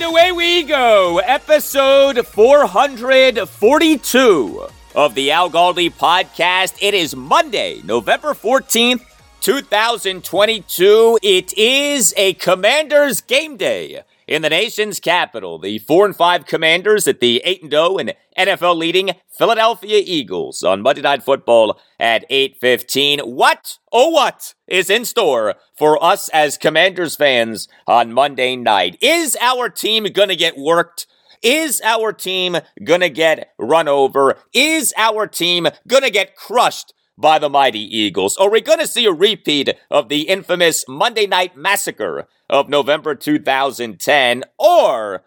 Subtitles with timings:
[0.00, 6.78] And away we go, episode 442 of the Al Galdi podcast.
[6.80, 9.04] It is Monday, November 14th,
[9.42, 11.18] 2022.
[11.22, 15.58] It is a Commanders game day in the nation's capital.
[15.58, 20.62] The 4 and 5 Commanders at the 8 and 0 and NFL leading Philadelphia Eagles
[20.62, 23.20] on Monday Night Football at 8:15.
[23.22, 23.78] What?
[23.92, 28.96] Oh what is in store for us as Commanders fans on Monday night?
[29.02, 31.08] Is our team going to get worked?
[31.42, 34.36] Is our team going to get run over?
[34.54, 38.36] Is our team going to get crushed by the mighty Eagles?
[38.36, 43.14] Are we going to see a repeat of the infamous Monday Night Massacre of November
[43.14, 44.44] 2010?
[44.58, 45.24] Or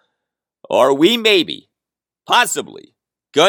[0.69, 1.69] are we maybe,
[2.27, 2.93] possibly,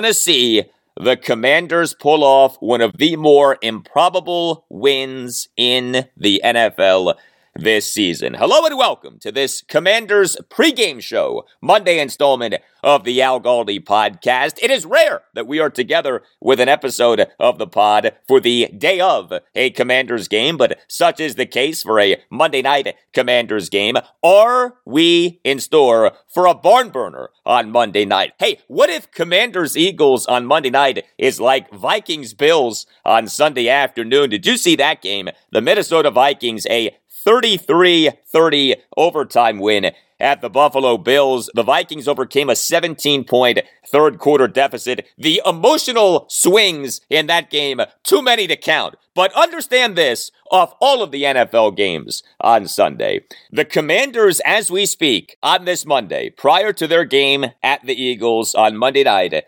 [0.05, 0.65] to see
[0.99, 7.17] the Commanders pull off one of the more improbable wins in the NFL
[7.55, 8.35] this season.
[8.35, 14.59] Hello and welcome to this Commanders pregame show, Monday installment of the Al Galdi podcast.
[14.61, 18.69] It is rare that we are together with an episode of the pod for the
[18.77, 23.69] day of a Commanders game, but such is the case for a Monday night Commanders
[23.69, 23.97] game.
[24.23, 28.33] Are we in store for a barn burner on Monday night?
[28.39, 34.31] Hey, what if Commanders Eagles on Monday night is like Vikings Bills on Sunday afternoon?
[34.31, 35.29] Did you see that game?
[35.53, 41.51] The Minnesota Vikings, a 33 30 overtime win at the Buffalo Bills.
[41.55, 45.07] The Vikings overcame a 17 point third quarter deficit.
[45.17, 48.97] The emotional swings in that game, too many to count.
[49.15, 53.21] But understand this off all of the NFL games on Sunday.
[53.51, 58.55] The Commanders, as we speak on this Monday, prior to their game at the Eagles
[58.55, 59.45] on Monday night,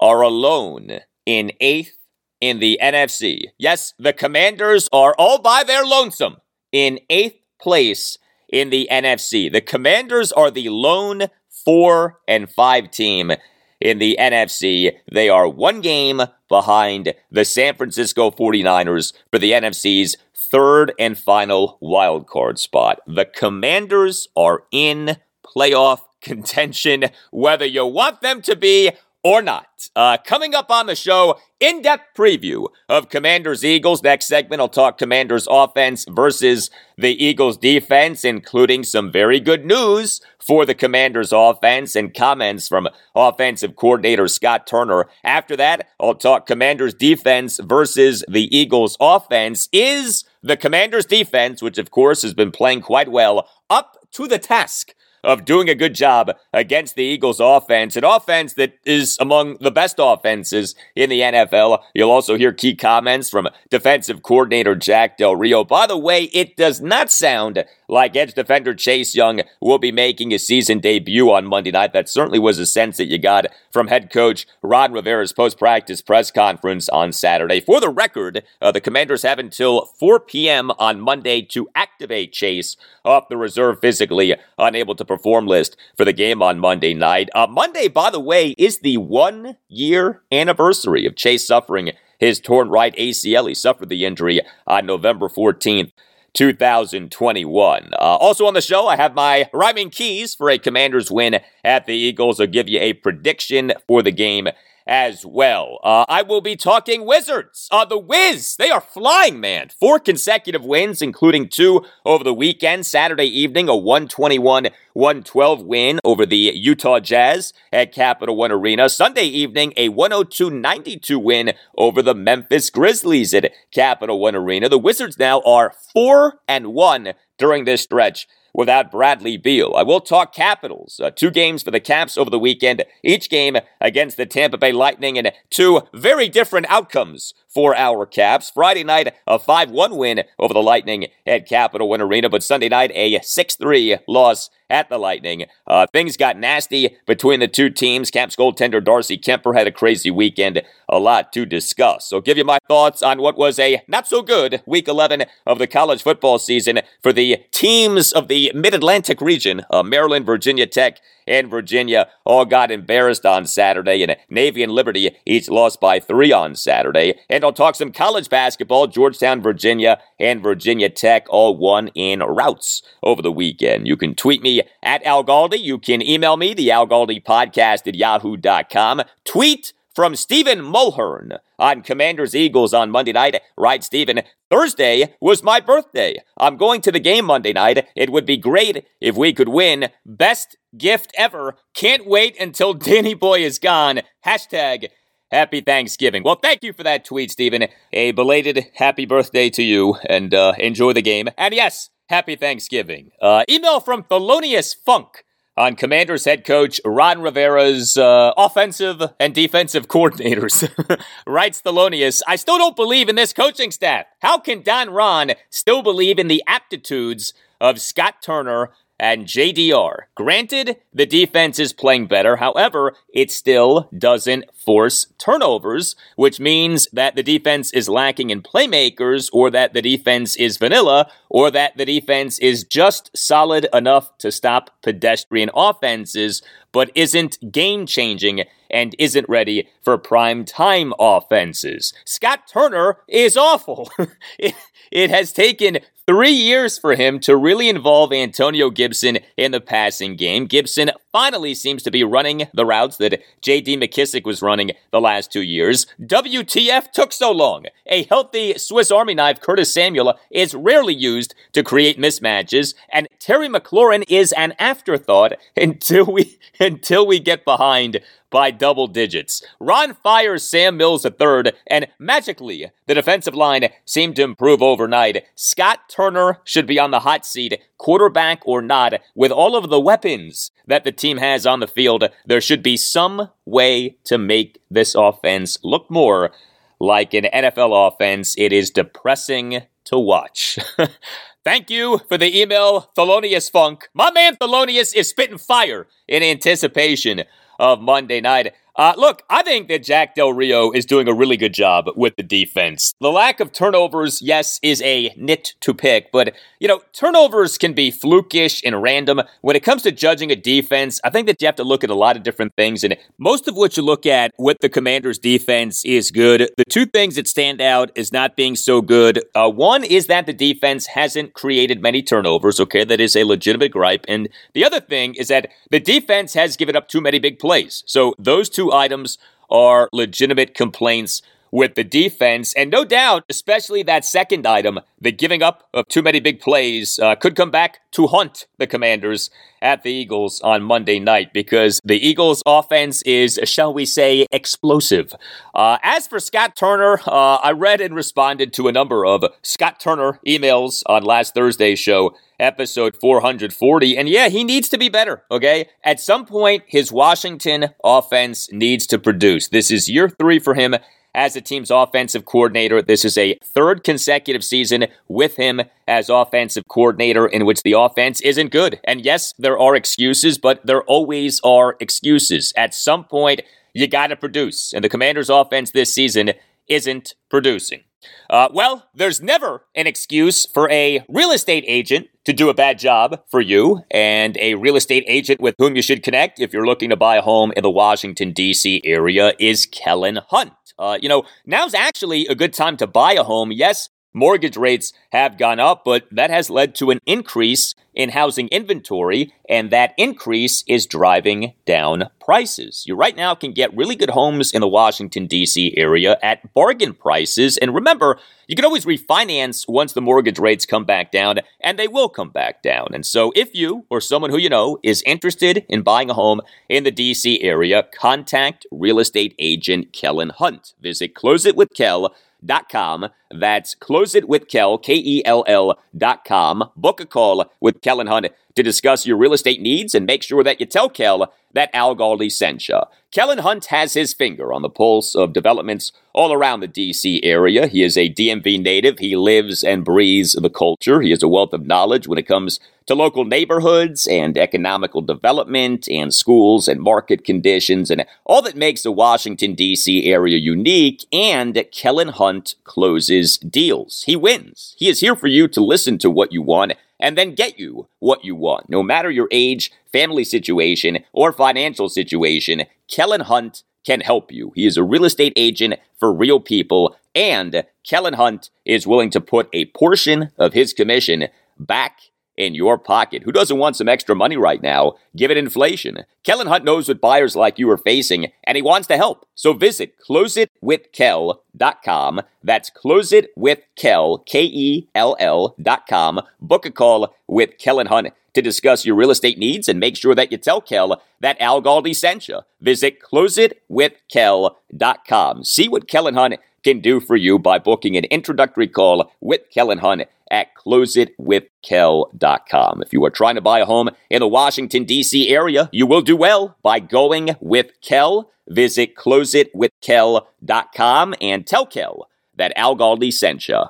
[0.00, 1.98] are alone in eighth
[2.40, 3.42] in the NFC.
[3.58, 6.36] Yes, the Commanders are all by their lonesome
[6.72, 8.18] in eighth place
[8.48, 9.50] in the NFC.
[9.50, 13.32] The Commanders are the lone four and five team
[13.80, 14.92] in the NFC.
[15.10, 21.78] They are one game behind the San Francisco 49ers for the NFC's third and final
[21.80, 23.00] wild card spot.
[23.06, 28.92] The Commanders are in playoff contention, whether you want them to be
[29.22, 29.66] or not.
[29.96, 34.02] Uh, coming up on the show, in depth preview of Commanders Eagles.
[34.02, 40.20] Next segment, I'll talk Commanders offense versus the Eagles defense, including some very good news
[40.38, 45.06] for the Commanders offense and comments from offensive coordinator Scott Turner.
[45.24, 49.68] After that, I'll talk Commanders defense versus the Eagles offense.
[49.72, 54.38] Is the Commanders defense, which of course has been playing quite well, up to the
[54.38, 59.56] task of doing a good job against the Eagles offense, an offense that is among
[59.60, 61.82] the best offenses in the NFL.
[61.94, 65.64] You'll also hear key comments from defensive coordinator Jack Del Rio.
[65.64, 70.30] By the way, it does not sound like edge defender Chase Young will be making
[70.30, 71.92] his season debut on Monday night.
[71.92, 76.02] That certainly was a sense that you got from head coach Ron Rivera's post practice
[76.02, 77.60] press conference on Saturday.
[77.60, 80.70] For the record, uh, the Commanders have until 4 p.m.
[80.78, 86.12] on Monday to activate Chase off the reserve physically unable to perform list for the
[86.12, 87.30] game on Monday night.
[87.34, 92.68] Uh, Monday, by the way, is the one year anniversary of Chase suffering his torn
[92.68, 93.48] right ACL.
[93.48, 95.92] He suffered the injury on November 14th.
[96.38, 97.90] 2021.
[97.94, 101.86] Uh, also on the show, I have my rhyming keys for a Commanders win at
[101.86, 102.38] the Eagles.
[102.38, 104.46] I'll give you a prediction for the game
[104.88, 105.78] as well.
[105.84, 107.68] Uh, I will be talking Wizards.
[107.70, 109.68] Uh, the Wiz, they are flying, man.
[109.68, 112.86] Four consecutive wins, including two over the weekend.
[112.86, 118.88] Saturday evening, a 121 112 win over the Utah Jazz at Capital One Arena.
[118.88, 124.68] Sunday evening, a 102 92 win over the Memphis Grizzlies at Capital One Arena.
[124.68, 129.74] The Wizards now are 4 and 1 during this stretch without Bradley Beal.
[129.76, 131.00] I will talk Capitals.
[131.02, 134.72] Uh, two games for the Caps over the weekend, each game against the Tampa Bay
[134.72, 138.50] Lightning, and two very different outcomes for our Caps.
[138.50, 142.68] Friday night, a 5 1 win over the Lightning at Capital One Arena, but Sunday
[142.68, 145.46] night, a 6 3 loss at the Lightning.
[145.66, 148.10] Uh, things got nasty between the two teams.
[148.10, 150.62] Caps goaltender Darcy Kuemper had a crazy weekend.
[150.88, 152.08] A lot to discuss.
[152.08, 155.58] So, give you my thoughts on what was a not so good week 11 of
[155.58, 160.66] the college football season for the teams of the Mid Atlantic region, uh, Maryland, Virginia
[160.66, 165.80] Tech, and Virginia oh, all got embarrassed on Saturday, and Navy and Liberty each lost
[165.80, 167.18] by three on Saturday.
[167.28, 168.86] And I'll talk some college basketball.
[168.86, 173.88] Georgetown, Virginia, and Virginia Tech all won in routes over the weekend.
[173.88, 175.58] You can tweet me at Al Galdi.
[175.58, 179.02] You can email me, the Al Galdi podcast at yahoo.com.
[179.24, 183.42] Tweet from Stephen Mulhern on Commanders Eagles on Monday night.
[183.56, 184.20] Right, Stephen.
[184.48, 186.22] Thursday was my birthday.
[186.38, 187.84] I'm going to the game Monday night.
[187.96, 189.88] It would be great if we could win.
[190.06, 191.56] Best gift ever.
[191.74, 194.02] Can't wait until Danny Boy is gone.
[194.24, 194.86] Hashtag
[195.32, 196.22] Happy Thanksgiving.
[196.22, 197.66] Well, thank you for that tweet, Stephen.
[197.92, 201.28] A belated happy birthday to you and uh, enjoy the game.
[201.36, 203.10] And yes, happy Thanksgiving.
[203.20, 205.24] Uh, email from Thelonious Funk
[205.58, 210.68] on Commanders head coach Ron Rivera's uh, offensive and defensive coordinators.
[211.26, 214.06] Writes Thelonious, I still don't believe in this coaching staff.
[214.20, 220.02] How can Don Ron still believe in the aptitudes of Scott Turner and JDR.
[220.14, 222.36] Granted, the defense is playing better.
[222.36, 229.30] However, it still doesn't force turnovers, which means that the defense is lacking in playmakers,
[229.32, 234.32] or that the defense is vanilla, or that the defense is just solid enough to
[234.32, 236.42] stop pedestrian offenses,
[236.72, 241.94] but isn't game changing and isn't ready for prime time offenses.
[242.04, 243.90] Scott Turner is awful.
[244.38, 244.54] it,
[244.90, 245.78] it has taken
[246.08, 250.46] Three years for him to really involve Antonio Gibson in the passing game.
[250.46, 253.76] Gibson finally seems to be running the routes that J.D.
[253.76, 255.86] McKissic was running the last two years.
[256.00, 257.66] WTF took so long.
[257.84, 263.48] A healthy Swiss Army knife, Curtis Samuel, is rarely used to create mismatches, and Terry
[263.48, 269.42] McLaurin is an afterthought until we until we get behind by double digits.
[269.58, 275.24] Ron fires Sam Mills a third, and magically, the defensive line seemed to improve overnight.
[275.34, 279.80] Scott Turner should be on the hot seat, quarterback or not, with all of the
[279.80, 282.04] weapons that the team has on the field.
[282.26, 286.30] There should be some way to make this offense look more
[286.78, 288.34] like an NFL offense.
[288.36, 290.58] It is depressing to watch.
[291.48, 293.88] Thank you for the email, Thelonious Funk.
[293.94, 297.24] My man Thelonious is spitting fire in anticipation
[297.58, 298.52] of Monday night.
[298.78, 302.14] Uh, look, I think that Jack Del Rio is doing a really good job with
[302.14, 302.94] the defense.
[303.00, 307.72] The lack of turnovers, yes, is a nit to pick, but, you know, turnovers can
[307.72, 309.22] be flukish and random.
[309.40, 311.90] When it comes to judging a defense, I think that you have to look at
[311.90, 315.18] a lot of different things, and most of what you look at with the Commanders'
[315.18, 316.48] defense is good.
[316.56, 319.24] The two things that stand out is not being so good.
[319.34, 322.84] Uh, one is that the defense hasn't created many turnovers, okay?
[322.84, 324.04] That is a legitimate gripe.
[324.06, 327.82] And the other thing is that the defense has given up too many big plays.
[327.84, 329.18] So those two items
[329.50, 332.54] are legitimate complaints with the defense.
[332.54, 336.98] And no doubt, especially that second item, the giving up of too many big plays,
[336.98, 341.80] uh, could come back to haunt the commanders at the Eagles on Monday night because
[341.84, 345.12] the Eagles' offense is, shall we say, explosive.
[345.54, 349.80] Uh, as for Scott Turner, uh, I read and responded to a number of Scott
[349.80, 353.96] Turner emails on last Thursday's show episode 440.
[353.96, 355.68] And yeah, he needs to be better, okay?
[355.82, 359.48] At some point, his Washington offense needs to produce.
[359.48, 360.76] This is year three for him
[361.18, 362.80] as the team's offensive coordinator.
[362.80, 368.20] This is a third consecutive season with him as offensive coordinator in which the offense
[368.20, 368.78] isn't good.
[368.84, 372.52] And yes, there are excuses, but there always are excuses.
[372.56, 373.40] At some point,
[373.74, 374.72] you got to produce.
[374.72, 376.34] And the Commanders' offense this season
[376.68, 377.84] isn't producing.
[378.30, 382.78] Uh, well, there's never an excuse for a real estate agent to do a bad
[382.78, 386.66] job for you and a real estate agent with whom you should connect if you're
[386.66, 388.82] looking to buy a home in the Washington, D.C.
[388.84, 390.52] area is Kellen Hunt.
[390.78, 393.50] Uh, you know, now's actually a good time to buy a home.
[393.50, 398.48] Yes, Mortgage rates have gone up, but that has led to an increase in housing
[398.48, 402.84] inventory, and that increase is driving down prices.
[402.86, 405.74] You right now can get really good homes in the Washington, D.C.
[405.76, 407.58] area at bargain prices.
[407.58, 411.88] And remember, you can always refinance once the mortgage rates come back down, and they
[411.88, 412.88] will come back down.
[412.94, 416.40] And so, if you or someone who you know is interested in buying a home
[416.68, 417.42] in the D.C.
[417.42, 420.74] area, contact real estate agent Kellen Hunt.
[420.80, 423.08] Visit closeitwithkel.com.
[423.30, 426.70] That's close it with Kel, K E L L dot com.
[426.76, 430.42] Book a call with Kellen Hunt to discuss your real estate needs and make sure
[430.42, 432.80] that you tell Kel that Al Galdi sent you.
[433.10, 437.22] Kellen Hunt has his finger on the pulse of developments all around the D.C.
[437.22, 437.66] area.
[437.66, 438.98] He is a DMV native.
[438.98, 441.00] He lives and breathes the culture.
[441.00, 445.88] He has a wealth of knowledge when it comes to local neighborhoods and economical development
[445.88, 450.04] and schools and market conditions and all that makes the Washington, D.C.
[450.10, 451.06] area unique.
[451.12, 454.04] And Kellen Hunt closes deals.
[454.04, 454.74] He wins.
[454.78, 457.88] He is here for you to listen to what you want and then get you
[457.98, 458.68] what you want.
[458.68, 464.52] No matter your age, family situation, or financial situation, Kellen Hunt can help you.
[464.54, 469.20] He is a real estate agent for real people, and Kellen Hunt is willing to
[469.20, 472.00] put a portion of his commission back
[472.38, 473.24] in your pocket.
[473.24, 476.04] Who doesn't want some extra money right now, given inflation?
[476.22, 479.26] Kellen Hunt knows what buyers like you are facing, and he wants to help.
[479.34, 482.22] So visit closeitwithkel.com.
[482.42, 486.22] That's closeitwithkel, K-E-L-L dot com.
[486.40, 490.14] Book a call with Kellen Hunt to discuss your real estate needs and make sure
[490.14, 492.38] that you tell Kel that Al Galdi sent you.
[492.60, 495.44] Visit closeitwithkel.com.
[495.44, 499.78] See what Kellen Hunt can do for you by booking an introductory call with Kellen
[499.78, 502.82] Hunt at closeitwithkel.com.
[502.82, 505.28] If you are trying to buy a home in the Washington, D.C.
[505.28, 508.30] area, you will do well by going with Kel.
[508.48, 513.64] Visit closeitwithkel.com and tell Kel that Al Galdi sent you.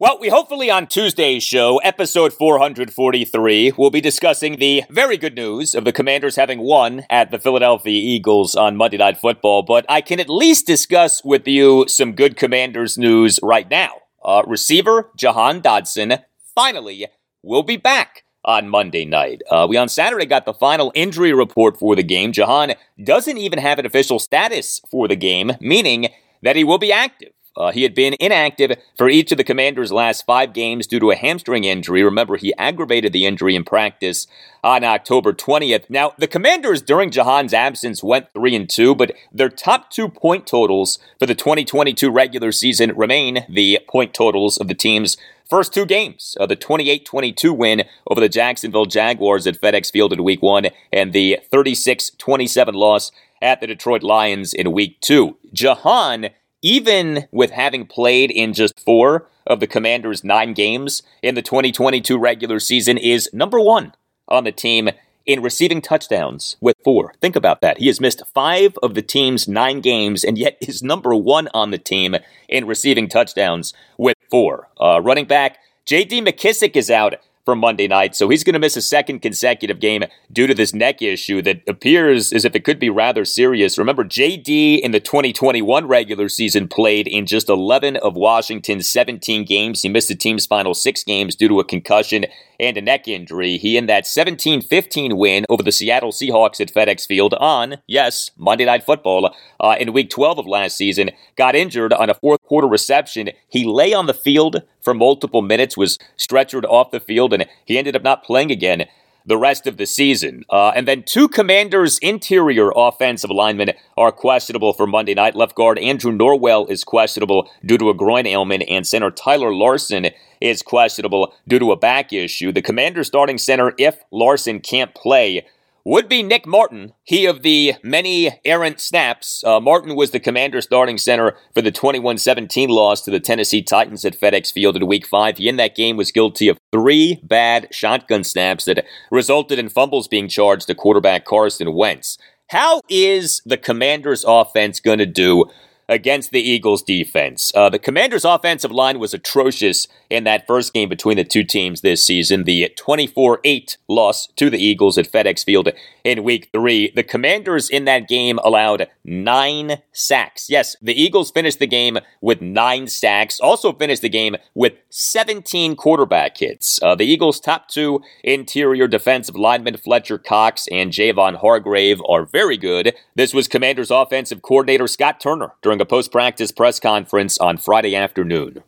[0.00, 5.74] Well, we hopefully on Tuesday's show, episode 443, we'll be discussing the very good news
[5.74, 10.00] of the Commanders having won at the Philadelphia Eagles on Monday Night Football, but I
[10.00, 13.90] can at least discuss with you some good Commanders news right now.
[14.24, 17.08] Uh, receiver Jahan Dotson finally
[17.42, 19.42] will be back on Monday night.
[19.50, 22.32] Uh, we on Saturday got the final injury report for the game.
[22.32, 22.72] Jahan
[23.04, 26.08] doesn't even have an official status for the game, meaning
[26.40, 27.32] that he will be active.
[27.56, 31.10] Uh, he had been inactive for each of the Commanders' last five games due to
[31.10, 32.02] a hamstring injury.
[32.02, 34.26] Remember, he aggravated the injury in practice
[34.62, 35.90] on October 20th.
[35.90, 40.46] Now, the Commanders during Jahan's absence went 3 and 2, but their top two point
[40.46, 45.16] totals for the 2022 regular season remain the point totals of the team's
[45.48, 50.12] first two games uh, the 28 22 win over the Jacksonville Jaguars at FedEx Field
[50.12, 53.10] in week one, and the 36 27 loss
[53.42, 55.36] at the Detroit Lions in week two.
[55.52, 56.30] Jahan
[56.62, 62.18] even with having played in just four of the Commanders' nine games in the 2022
[62.18, 63.94] regular season, is number one
[64.28, 64.90] on the team
[65.26, 67.14] in receiving touchdowns with four.
[67.20, 67.78] Think about that.
[67.78, 71.70] He has missed five of the team's nine games and yet is number one on
[71.70, 72.16] the team
[72.48, 74.68] in receiving touchdowns with four.
[74.80, 76.22] Uh, running back J.D.
[76.22, 78.14] McKissic is out from Monday night.
[78.14, 81.62] So he's going to miss a second consecutive game due to this neck issue that
[81.68, 83.78] appears as if it could be rather serious.
[83.78, 89.82] Remember, JD in the 2021 regular season played in just 11 of Washington's 17 games.
[89.82, 92.26] He missed the team's final six games due to a concussion
[92.60, 93.56] and a neck injury.
[93.56, 98.30] He in that 17 15 win over the Seattle Seahawks at FedEx Field on, yes,
[98.36, 102.42] Monday Night Football uh, in week 12 of last season, got injured on a fourth
[102.42, 103.30] quarter reception.
[103.48, 107.78] He lay on the field for multiple minutes, was stretchered off the field, and he
[107.78, 108.86] ended up not playing again
[109.26, 110.44] the rest of the season.
[110.50, 115.36] Uh, and then two Commanders' interior offensive linemen are questionable for Monday night.
[115.36, 120.08] Left guard Andrew Norwell is questionable due to a groin ailment, and center Tyler Larsen
[120.40, 122.50] is questionable due to a back issue.
[122.50, 125.46] The Commanders' starting center, if Larsen can't play,
[125.84, 126.92] would be Nick Martin.
[127.02, 129.42] He of the many errant snaps.
[129.44, 133.62] Uh, Martin was the commander starting center for the 21 17 loss to the Tennessee
[133.62, 135.38] Titans at FedEx Field in week five.
[135.38, 140.08] He in that game was guilty of three bad shotgun snaps that resulted in fumbles
[140.08, 142.18] being charged to quarterback Carson Wentz.
[142.48, 145.46] How is the commander's offense going to do
[145.90, 147.52] against the Eagles defense.
[147.54, 151.80] Uh, the Commanders' offensive line was atrocious in that first game between the two teams
[151.80, 152.44] this season.
[152.44, 155.68] The 24 8 loss to the Eagles at FedEx Field
[156.04, 156.92] in week three.
[156.94, 160.48] The Commanders in that game allowed nine sacks.
[160.48, 165.76] Yes, the Eagles finished the game with nine sacks, also finished the game with 17
[165.76, 166.80] quarterback hits.
[166.82, 172.56] Uh, the Eagles' top two interior defensive linemen, Fletcher Cox and Javon Hargrave, are very
[172.56, 172.94] good.
[173.14, 177.94] This was Commanders' offensive coordinator Scott Turner during a post practice press conference on Friday
[177.94, 178.62] afternoon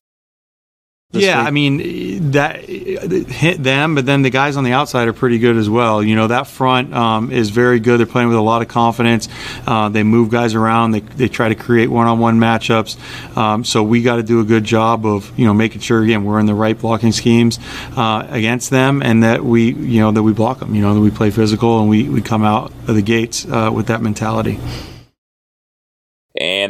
[1.20, 1.46] yeah, week?
[1.46, 5.56] I mean that hit them, but then the guys on the outside are pretty good
[5.56, 6.02] as well.
[6.02, 7.98] You know that front um, is very good.
[7.98, 9.28] They're playing with a lot of confidence.
[9.66, 10.92] Uh, they move guys around.
[10.92, 13.36] They, they try to create one-on-one matchups.
[13.36, 16.24] Um, so we got to do a good job of you know making sure again
[16.24, 17.58] we're in the right blocking schemes
[17.96, 20.74] uh, against them, and that we you know that we block them.
[20.74, 23.70] You know that we play physical and we, we come out of the gates uh,
[23.72, 24.58] with that mentality.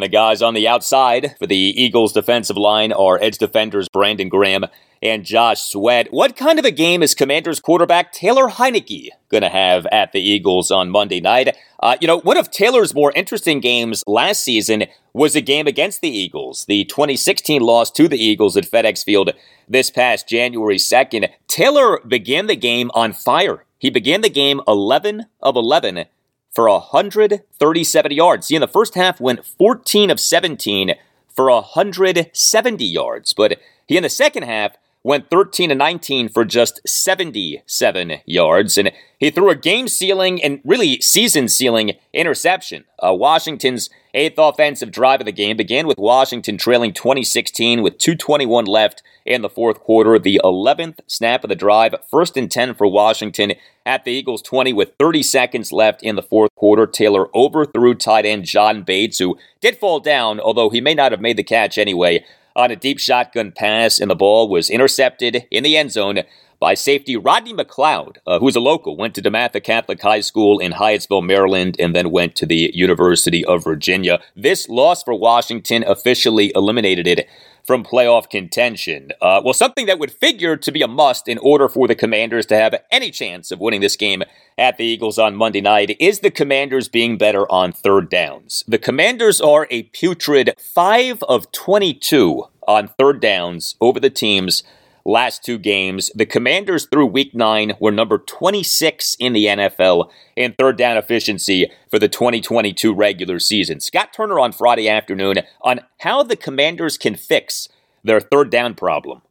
[0.03, 4.29] And the guys on the outside for the Eagles defensive line are edge defenders Brandon
[4.29, 4.67] Graham
[5.01, 6.09] and Josh Sweat.
[6.13, 10.21] What kind of a game is Commanders quarterback Taylor Heinicke going to have at the
[10.21, 11.57] Eagles on Monday night?
[11.79, 16.01] Uh, you know, one of Taylor's more interesting games last season was a game against
[16.01, 19.31] the Eagles, the 2016 loss to the Eagles at FedEx Field
[19.69, 21.29] this past January 2nd.
[21.47, 23.65] Taylor began the game on fire.
[23.79, 26.07] He began the game 11 of 11
[26.55, 28.49] for 137 yards.
[28.49, 30.95] He in the first half went 14 of 17
[31.35, 36.81] for 170 yards, but he in the second half went 13 to 19 for just
[36.87, 38.79] 77 yards.
[38.79, 42.85] And he threw a game sealing and really season sealing interception.
[42.99, 48.67] Uh, Washington's eighth offensive drive of the game began with Washington trailing 2016 with 221
[48.67, 50.19] left in the fourth quarter.
[50.19, 53.53] The 11th snap of the drive, first and 10 for Washington
[53.85, 56.87] at the Eagles 20 with 30 seconds left in the fourth quarter.
[56.87, 61.21] Taylor overthrew tight end John Bates, who did fall down, although he may not have
[61.21, 62.25] made the catch anyway
[62.55, 66.23] on a deep shotgun pass, and the ball was intercepted in the end zone
[66.63, 70.71] by safety Rodney McLeod, uh, who's a local, went to DeMatha Catholic High School in
[70.71, 74.21] Hyattsville, Maryland, and then went to the University of Virginia.
[74.37, 77.27] This loss for Washington officially eliminated it
[77.65, 79.11] from playoff contention.
[79.21, 82.47] Uh, well, something that would figure to be a must in order for the Commanders
[82.47, 84.23] to have any chance of winning this game
[84.59, 88.65] at the Eagles on Monday night is the Commanders being better on third downs.
[88.67, 94.63] The Commanders are a putrid 5 of 22 on third downs over the team's
[95.05, 96.11] last two games.
[96.15, 101.71] The Commanders through week nine were number 26 in the NFL in third down efficiency
[101.91, 103.81] for the 2022 regular season.
[103.81, 107.69] Scott Turner on Friday afternoon on how the Commanders can fix
[108.05, 109.23] their third down problem.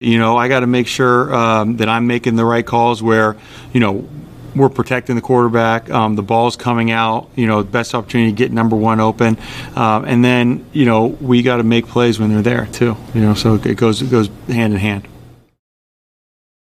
[0.00, 3.36] You know, I got to make sure um, that I'm making the right calls where,
[3.72, 4.06] you know,
[4.56, 5.90] we're protecting the quarterback.
[5.90, 7.28] Um, the ball's coming out.
[7.36, 9.36] You know, best opportunity to get number one open,
[9.74, 12.96] um, and then you know we got to make plays when they're there too.
[13.14, 15.08] You know, so it goes it goes hand in hand.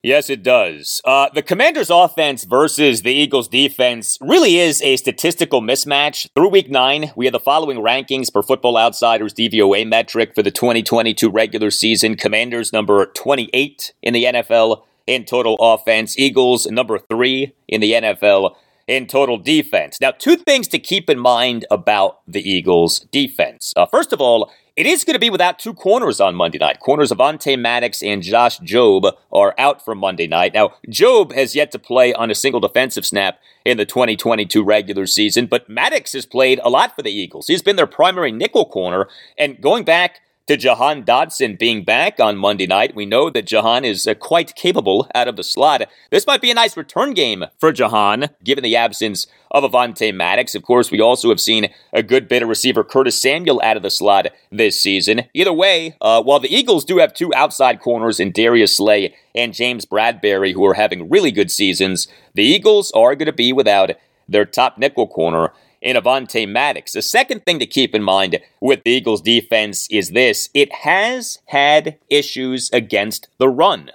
[0.03, 1.03] Yes, it does.
[1.05, 6.29] Uh, the Commanders' offense versus the Eagles' defense really is a statistical mismatch.
[6.37, 10.53] Through week nine, we have the following rankings per Football Outsiders DVOA metric for the
[10.53, 12.15] 2022 regular season.
[12.15, 16.19] Commanders number 28 in the NFL, in total offense.
[16.19, 18.55] Eagles, number three in the NFL
[18.87, 20.01] in total defense.
[20.01, 23.73] Now, two things to keep in mind about the Eagles' defense.
[23.77, 26.79] Uh, first of all, it is going to be without two corners on Monday night.
[26.79, 30.55] Corners Avonte Maddox and Josh Jobe are out for Monday night.
[30.55, 35.07] Now, Jobe has yet to play on a single defensive snap in the 2022 regular
[35.07, 37.49] season, but Maddox has played a lot for the Eagles.
[37.49, 42.39] He's been their primary nickel corner, and going back to Jahan Dotson being back on
[42.39, 42.95] Monday night.
[42.95, 45.83] We know that Jahan is uh, quite capable out of the slot.
[46.11, 50.55] This might be a nice return game for Jahan, given the absence of Avonte Maddox.
[50.55, 53.83] Of course, we also have seen a good bit of receiver Curtis Samuel out of
[53.83, 55.25] the slot this season.
[55.35, 59.53] Either way, uh, while the Eagles do have two outside corners in Darius Slay and
[59.53, 63.91] James Bradberry, who are having really good seasons, the Eagles are going to be without
[64.27, 66.93] their top nickel corner in Avonte Maddox.
[66.93, 71.39] The second thing to keep in mind with the Eagles defense is this it has
[71.47, 73.91] had issues against the run.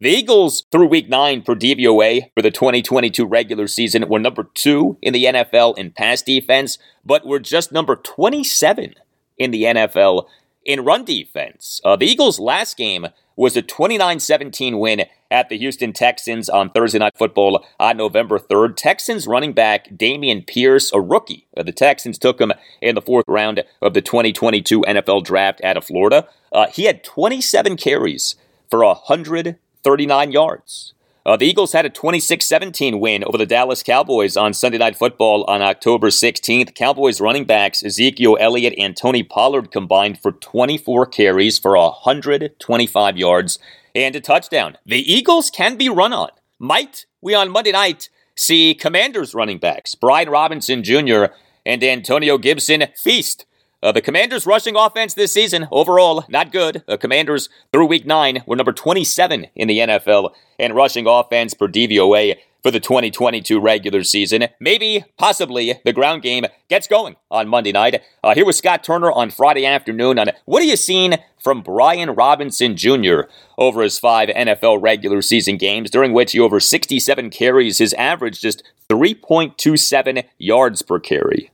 [0.00, 4.96] The Eagles, through week nine per DVOA for the 2022 regular season, were number two
[5.02, 8.94] in the NFL in pass defense, but were just number 27
[9.38, 10.26] in the NFL
[10.64, 11.80] in run defense.
[11.84, 13.08] Uh, the Eagles' last game
[13.38, 18.38] was a 29 17 win at the Houston Texans on Thursday Night Football on November
[18.38, 18.74] 3rd.
[18.74, 21.46] Texans running back Dameon Pierce, a rookie.
[21.56, 25.76] Uh, the Texans took him in the fourth round of the 2022 NFL Draft out
[25.76, 26.26] of Florida.
[26.52, 28.34] Uh, he had 27 carries
[28.68, 30.94] for 139 yards.
[31.28, 34.96] Uh, the Eagles had a 26 17 win over the Dallas Cowboys on Sunday Night
[34.96, 36.74] Football on October 16th.
[36.74, 43.58] Cowboys running backs Ezekiel Elliott and Tony Pollard combined for 24 carries for 125 yards
[43.94, 44.78] and a touchdown.
[44.86, 46.30] The Eagles can be run on.
[46.58, 51.24] Might we on Monday night see Commanders running backs Brian Robinson Jr.
[51.66, 53.44] and Antonio Gibson feast.
[53.80, 56.82] Uh, the Commanders' rushing offense this season, overall, not good.
[56.88, 61.68] The Commanders, through week nine, were number 27 in the NFL in rushing offense per
[61.68, 64.48] DVOA for the 2022 regular season.
[64.58, 68.02] Maybe, possibly, the ground game gets going on Monday night.
[68.24, 72.10] Uh, here was Scott Turner on Friday afternoon on what are you seeing from Brian
[72.10, 73.22] Robinson Jr.
[73.56, 78.40] over his five NFL regular season games, during which he over 67 carries, his average
[78.40, 81.52] just 3.27 yards per carry.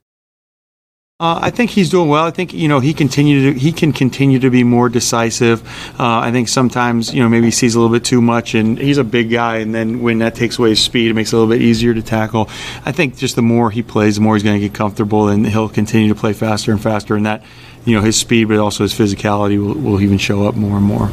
[1.20, 2.24] Uh, I think he's doing well.
[2.24, 5.62] I think you know he continue to he can continue to be more decisive.
[5.98, 8.76] Uh, I think sometimes you know maybe he sees a little bit too much, and
[8.76, 11.36] he's a big guy, and then when that takes away his speed, it makes it
[11.36, 12.48] a little bit easier to tackle.
[12.84, 15.46] I think just the more he plays, the more he's going to get comfortable, and
[15.46, 17.44] he'll continue to play faster and faster, and that
[17.84, 20.84] you know his speed, but also his physicality will, will even show up more and
[20.84, 21.12] more.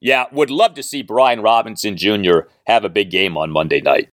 [0.00, 2.42] Yeah, would love to see Brian Robinson Jr.
[2.68, 4.08] have a big game on Monday night.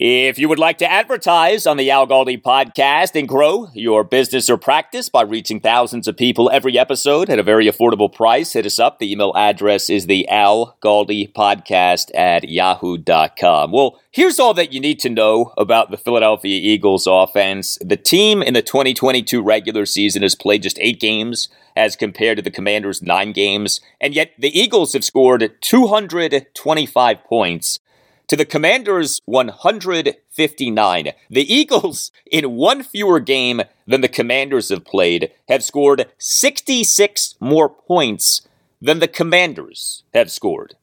[0.00, 4.48] If you would like to advertise on the Al Galdi podcast and grow your business
[4.48, 8.64] or practice by reaching thousands of people every episode at a very affordable price, hit
[8.64, 9.00] us up.
[9.00, 13.72] The email address is the Al Galdi podcast at yahoo.com.
[13.72, 17.76] Well, here's all that you need to know about the Philadelphia Eagles offense.
[17.80, 22.42] The team in the 2022 regular season has played just eight games as compared to
[22.42, 27.80] the Commanders' nine games, and yet the Eagles have scored 225 points
[28.28, 31.12] to the Commanders 159.
[31.30, 37.68] The Eagles, in one fewer game than the Commanders have played, have scored 66 more
[37.68, 38.42] points
[38.80, 40.74] than the Commanders have scored.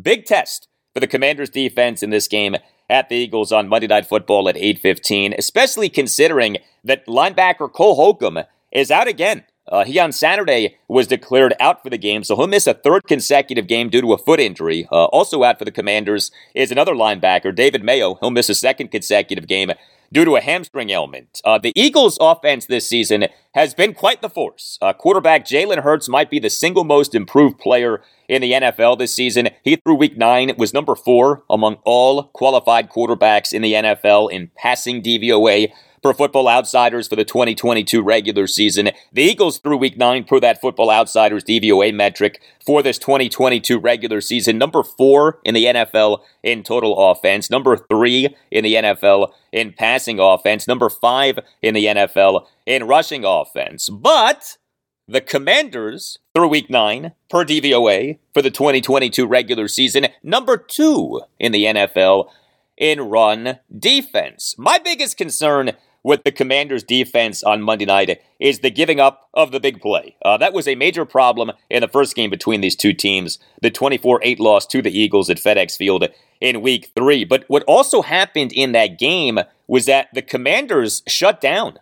[0.00, 2.56] Big test for the Commanders defense in this game
[2.88, 8.40] at the Eagles on Monday Night Football at 8:15, especially considering that linebacker Cole Holcomb
[8.72, 12.46] is out again uh, he on Saturday was declared out for the game, so he'll
[12.46, 14.88] miss a third consecutive game due to a foot injury.
[14.90, 18.16] Uh, also out for the Commanders is another linebacker, David Mayo.
[18.20, 19.72] He'll miss a second consecutive game
[20.12, 21.40] due to a hamstring ailment.
[21.44, 24.78] Uh, the Eagles' offense this season has been quite the force.
[24.82, 29.14] Uh, quarterback Jalen Hurts might be the single most improved player in the NFL this
[29.14, 29.50] season.
[29.62, 34.50] He, through week nine, was number four among all qualified quarterbacks in the NFL in
[34.56, 38.90] passing DVOA per Football Outsiders for the 2022 regular season.
[39.12, 44.20] The Eagles through week nine per that Football Outsiders DVOA metric for this 2022 regular
[44.20, 44.58] season.
[44.58, 47.50] Number four in the NFL in total offense.
[47.50, 50.66] Number three in the NFL in passing offense.
[50.66, 53.88] Number five in the NFL in rushing offense.
[53.88, 54.58] But
[55.06, 60.06] the Commanders through week nine per DVOA for the 2022 regular season.
[60.22, 62.28] Number two in the NFL
[62.76, 64.54] in run defense.
[64.56, 69.52] My biggest concern with the Commanders' defense on Monday night is the giving up of
[69.52, 70.16] the big play.
[70.24, 73.70] Uh, that was a major problem in the first game between these two teams, the
[73.70, 76.06] 24 8 loss to the Eagles at FedEx Field
[76.40, 77.24] in week three.
[77.24, 81.78] But what also happened in that game was that the Commanders shut down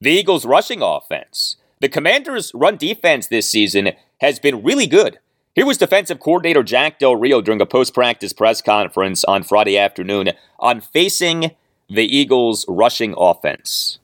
[0.00, 1.56] the Eagles' rushing offense.
[1.80, 5.18] The Commanders' run defense this season has been really good.
[5.54, 9.76] Here was defensive coordinator Jack Del Rio during a post practice press conference on Friday
[9.76, 11.52] afternoon on facing
[11.90, 13.98] the Eagles' rushing offense?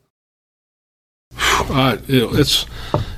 [1.39, 2.67] Uh, you know, it's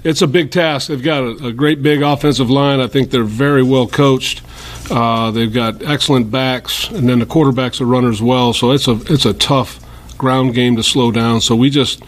[0.05, 0.89] it's a big task.
[0.89, 2.81] They've got a, a, great big offensive line.
[2.81, 4.43] I think they're very well coached.
[4.91, 8.53] Uh, they've got excellent backs, and then the quarterbacks are runners well.
[8.53, 9.85] So it's a it's a tough
[10.17, 11.41] ground game to slow down.
[11.41, 12.03] So we just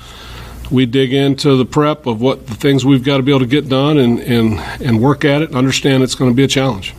[0.70, 3.46] we dig into the prep of what the things we've got to be able to
[3.46, 5.48] get done and and and work at it.
[5.48, 6.94] And understand it's going to be a challenge.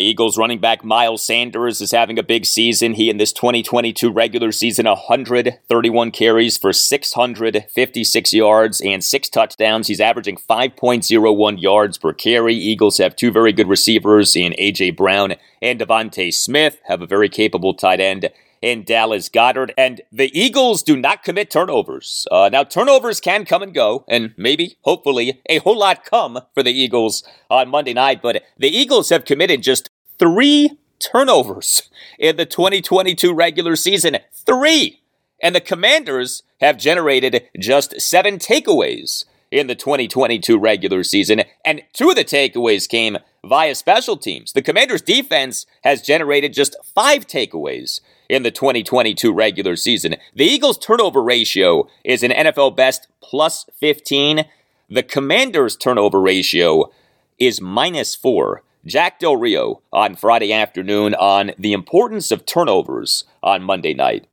[0.00, 2.94] Eagles running back Miles Sanders is having a big season.
[2.94, 9.86] He in this 2022 regular season 131 carries for 656 yards and six touchdowns.
[9.86, 12.54] He's averaging 5.01 yards per carry.
[12.54, 17.28] Eagles have two very good receivers in AJ Brown and DeVonta Smith, have a very
[17.28, 18.30] capable tight end
[18.62, 19.70] in Dallas Goedert.
[19.76, 22.26] And the Eagles do not commit turnovers.
[22.30, 26.62] Uh, now, turnovers can come and go, and maybe, hopefully, a whole lot come for
[26.62, 28.22] the Eagles on Monday night.
[28.22, 34.18] But the Eagles have committed just three turnovers in the 2022 regular season.
[34.32, 35.00] Three!
[35.42, 42.10] And the Commanders have generated just seven takeaways in the 2022 regular season, and two
[42.10, 44.52] of the takeaways came via special teams.
[44.52, 50.14] The Commanders' defense has generated just five takeaways in the 2022 regular season.
[50.34, 54.44] The Eagles' turnover ratio is an NFL best plus 15.
[54.88, 56.90] The Commanders' turnover ratio
[57.38, 58.62] is minus four.
[58.86, 64.26] Jack Del Rio on Friday afternoon on the importance of turnovers on Monday night.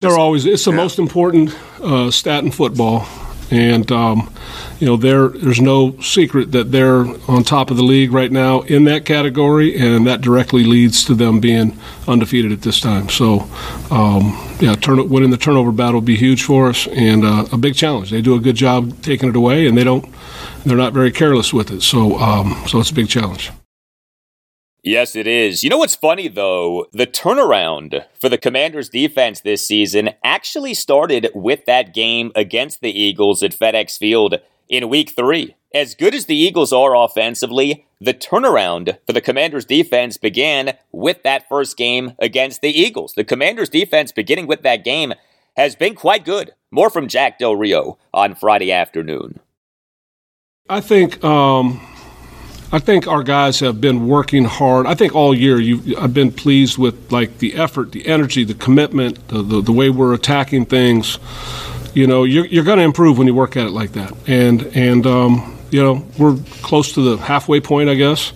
[0.00, 0.76] They're always, it's the yeah.
[0.76, 3.06] most important uh, stat in football.
[3.50, 4.32] And um,
[4.80, 8.84] you know there's no secret that they're on top of the league right now in
[8.84, 11.78] that category, and that directly leads to them being
[12.08, 13.08] undefeated at this time.
[13.08, 13.40] So,
[13.90, 17.56] um, yeah, turn, winning the turnover battle will be huge for us and uh, a
[17.56, 18.10] big challenge.
[18.10, 20.04] They do a good job taking it away, and they don't
[20.64, 21.82] they're not very careless with it.
[21.82, 23.50] So, um, so it's a big challenge.
[24.86, 25.64] Yes, it is.
[25.64, 26.86] You know what's funny, though?
[26.92, 32.96] The turnaround for the Commanders' defense this season actually started with that game against the
[32.96, 34.36] Eagles at FedEx Field
[34.68, 35.56] in week three.
[35.74, 41.20] As good as the Eagles are offensively, the turnaround for the Commanders' defense began with
[41.24, 43.14] that first game against the Eagles.
[43.14, 45.14] The Commanders' defense, beginning with that game,
[45.56, 46.52] has been quite good.
[46.70, 49.40] More from Jack Del Rio on Friday afternoon.
[50.68, 51.24] I think.
[51.24, 51.80] Um
[52.72, 54.86] I think our guys have been working hard.
[54.86, 58.54] I think all year you I've been pleased with like the effort, the energy, the
[58.54, 61.18] commitment, the, the, the way we're attacking things.
[61.94, 64.12] You know, you're, you're going to improve when you work at it like that.
[64.26, 68.32] And and um, you know we're close to the halfway point, I guess.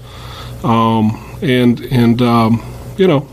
[0.62, 2.62] Um, and and um,
[2.96, 3.26] you know,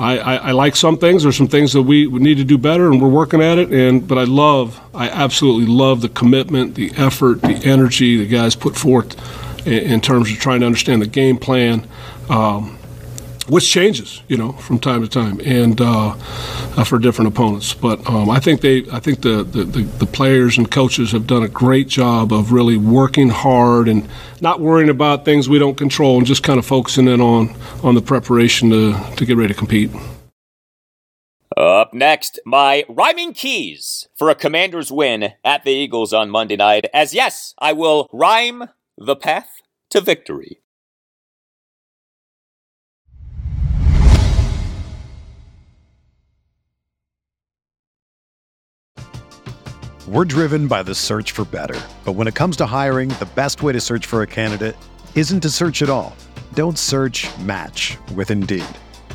[0.00, 1.22] I, I, I, like some things.
[1.22, 3.70] There's some things that we, need to do better, and we're working at it.
[3.72, 8.56] And but I love, I absolutely love the commitment, the effort, the energy the guys
[8.56, 9.16] put forth
[9.66, 11.86] in, terms of trying to understand the game plan.
[12.28, 12.78] Um,
[13.48, 16.10] which changes, you know, from time to time, and uh,
[16.76, 17.74] uh, for different opponents.
[17.74, 21.42] But um, I think they, I think the, the, the, players and coaches have done
[21.42, 24.08] a great job of really working hard and
[24.40, 27.94] not worrying about things we don't control, and just kind of focusing in on on
[27.96, 29.90] the preparation to to get ready to compete.
[31.56, 36.86] Up next, my rhyming keys for a Commanders win at the Eagles on Monday night.
[36.94, 38.68] As yes, I will rhyme
[39.04, 39.60] the path
[39.90, 40.60] to victory.
[50.06, 51.80] We're driven by the search for better.
[52.04, 54.76] But when it comes to hiring, the best way to search for a candidate
[55.16, 56.14] isn't to search at all.
[56.54, 58.64] Don't search match with Indeed.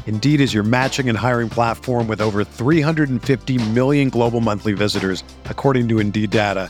[0.06, 5.88] Indeed is your matching and hiring platform with over 350 million global monthly visitors, according
[5.90, 6.70] to Indeed data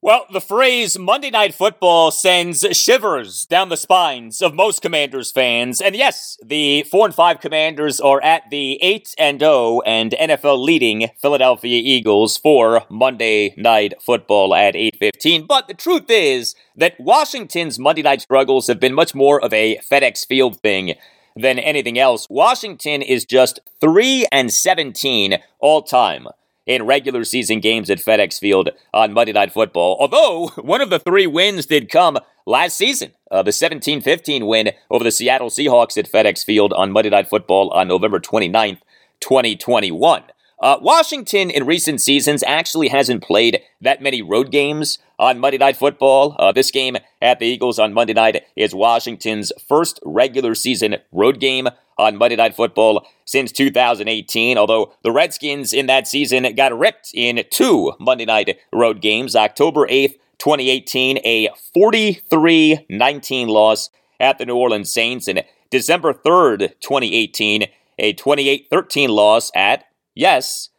[0.00, 5.80] Well, the phrase Monday Night Football sends shivers down the spines of most Commanders fans.
[5.80, 10.62] And yes, the 4 and 5 Commanders are at the 8 and 0 and NFL
[10.62, 15.46] leading Philadelphia Eagles for Monday Night Football at 8:15.
[15.48, 19.78] But the truth is that Washington's Monday night struggles have been much more of a
[19.78, 20.94] FedEx Field thing
[21.34, 22.28] than anything else.
[22.30, 26.28] Washington is just 3 and 17 all time
[26.68, 29.96] in regular season games at FedEx Field on Monday Night Football.
[29.98, 34.70] Although one of the three wins did come last season, uh, the 17 15 win
[34.90, 38.80] over the Seattle Seahawks at FedEx Field on Monday Night Football on November 29th,
[39.20, 40.22] 2021.
[40.60, 45.76] Uh, Washington in recent seasons actually hasn't played that many road games on Monday Night
[45.76, 46.34] Football.
[46.36, 51.38] Uh, this game at the Eagles on Monday night is Washington's first regular season road
[51.38, 54.58] game on Monday Night Football since 2018.
[54.58, 59.36] Although the Redskins in that season got ripped in two Monday night road games.
[59.36, 66.72] October 8th, 2018, a 43 19 loss at the New Orleans Saints, and December 3rd,
[66.80, 67.66] 2018,
[68.00, 69.87] a 28 13 loss at
[70.18, 70.70] Yes,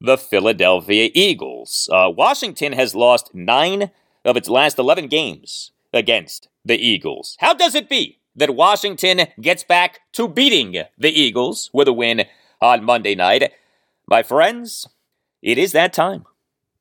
[0.00, 1.88] the Philadelphia Eagles.
[1.92, 3.92] Uh, Washington has lost nine
[4.24, 7.36] of its last 11 games against the Eagles.
[7.38, 12.24] How does it be that Washington gets back to beating the Eagles with a win
[12.60, 13.52] on Monday night?
[14.08, 14.88] My friends,
[15.42, 16.26] it is that time.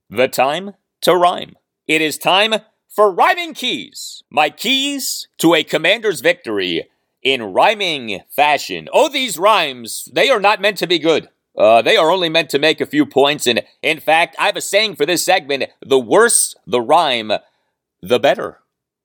[0.10, 1.54] The time to rhyme.
[1.86, 2.56] It is time
[2.90, 4.24] for rhyming keys.
[4.32, 6.90] My keys to a commander's victory
[7.22, 8.90] in rhyming fashion.
[8.92, 11.30] Oh, these rhymes, they are not meant to be good.
[11.58, 13.48] Uh, they are only meant to make a few points.
[13.48, 17.32] And in fact, I have a saying for this segment the worse the rhyme,
[18.02, 18.60] the better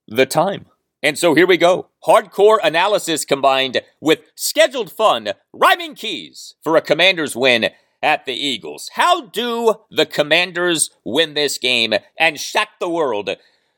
[0.07, 0.67] the time.
[1.03, 1.89] And so here we go.
[2.07, 7.71] Hardcore analysis combined with scheduled fun, rhyming keys for a commander's win
[8.03, 8.91] at the Eagles.
[8.95, 13.31] How do the commanders win this game and shock the world?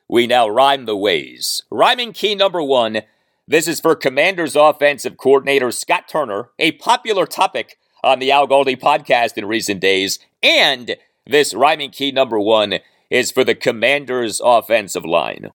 [0.09, 1.63] We now rhyme the ways.
[1.71, 3.03] Rhyming key number one.
[3.47, 8.79] This is for Commanders offensive coordinator Scott Turner, a popular topic on the Al Galdi
[8.79, 10.19] podcast in recent days.
[10.43, 12.75] And this rhyming key number one
[13.11, 15.51] is for the Commanders' offensive line.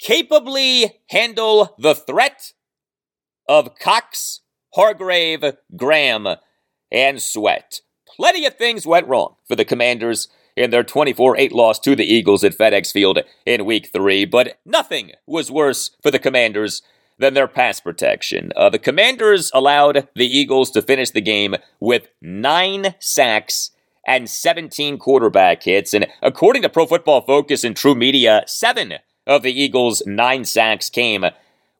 [0.00, 2.52] Capably handle the threat
[3.48, 4.40] of Cox,
[4.74, 5.42] Hargrave,
[5.74, 6.28] Graham,
[6.92, 7.80] and Sweat.
[8.06, 12.04] Plenty of things went wrong for the Commanders in their 24 8 loss to the
[12.04, 16.82] Eagles at FedEx Field in Week 3, but nothing was worse for the Commanders
[17.18, 18.52] than their pass protection.
[18.56, 23.70] Uh, the Commanders allowed the Eagles to finish the game with nine sacks
[24.06, 25.92] and 17 quarterback hits.
[25.92, 28.94] And according to Pro Football Focus and True Media, seven
[29.26, 31.24] of the Eagles' nine sacks came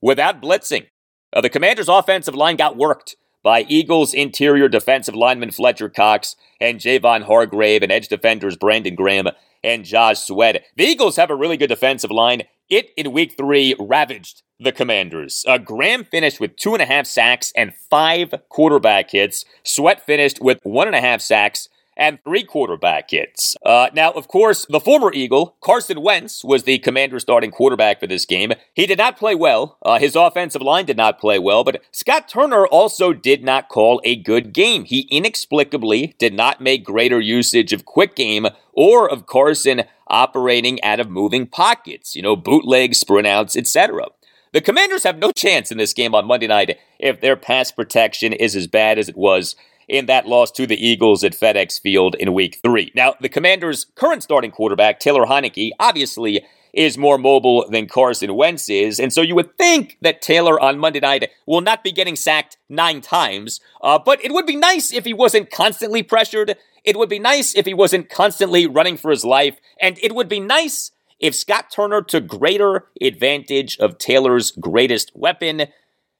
[0.00, 0.88] without blitzing.
[1.32, 6.80] Uh, the Commanders' offensive line got worked by Eagles interior defensive lineman Fletcher Cox and
[6.80, 9.28] Javon Hargrave and edge defenders Brandon Graham
[9.64, 10.64] and Josh Sweat.
[10.76, 12.42] The Eagles have a really good defensive line.
[12.70, 15.44] It, in week three, ravaged the Commanders.
[15.48, 19.44] Uh, Graham finished with two and a half sacks and five quarterback hits.
[19.62, 21.68] Sweat finished with one and a half sacks
[21.98, 23.56] and three quarterback hits.
[23.66, 28.06] Uh, now, of course, the former Eagle, Carson Wentz, was the commander starting quarterback for
[28.06, 28.52] this game.
[28.72, 29.76] He did not play well.
[29.82, 34.00] Uh, his offensive line did not play well, but Scott Turner also did not call
[34.04, 34.84] a good game.
[34.84, 41.00] He inexplicably did not make greater usage of quick game or of Carson operating out
[41.00, 44.06] of moving pockets, you know, bootlegs, sprint outs, etc.
[44.52, 48.32] The Commanders have no chance in this game on Monday night if their pass protection
[48.32, 49.56] is as bad as it was
[49.88, 52.92] in that loss to the Eagles at FedEx Field in week three.
[52.94, 58.68] Now, the Commanders' current starting quarterback, Taylor Heinicke, obviously is more mobile than Carson Wentz
[58.68, 62.14] is, and so you would think that Taylor on Monday night will not be getting
[62.14, 66.56] sacked nine times, uh, but it would be nice if he wasn't constantly pressured.
[66.84, 70.28] It would be nice if he wasn't constantly running for his life, and it would
[70.28, 75.68] be nice if Scott Turner took greater advantage of Taylor's greatest weapon,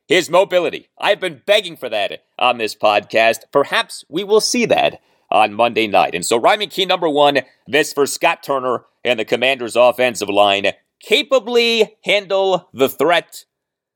[0.08, 0.88] his mobility.
[0.98, 3.42] I've been begging for that on this podcast.
[3.52, 6.14] Perhaps we will see that on Monday night.
[6.14, 10.72] And so, rhyming key number one this for Scott Turner and the Commanders' offensive line
[11.00, 13.44] capably handle the threat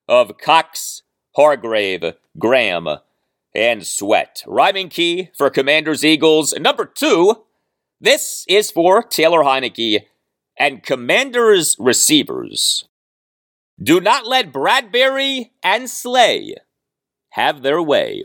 [0.06, 1.02] of Cox,
[1.34, 2.04] Hargrave,
[2.38, 2.88] Graham,
[3.54, 4.42] and Sweat.
[4.46, 6.54] Rhyming key for Commanders Eagles.
[6.58, 7.44] Number two,
[8.00, 10.02] this is for Taylor Heinicke
[10.58, 12.84] and Commanders receivers.
[13.82, 16.54] Do not let Bradberry and Slay
[17.30, 18.24] have their way.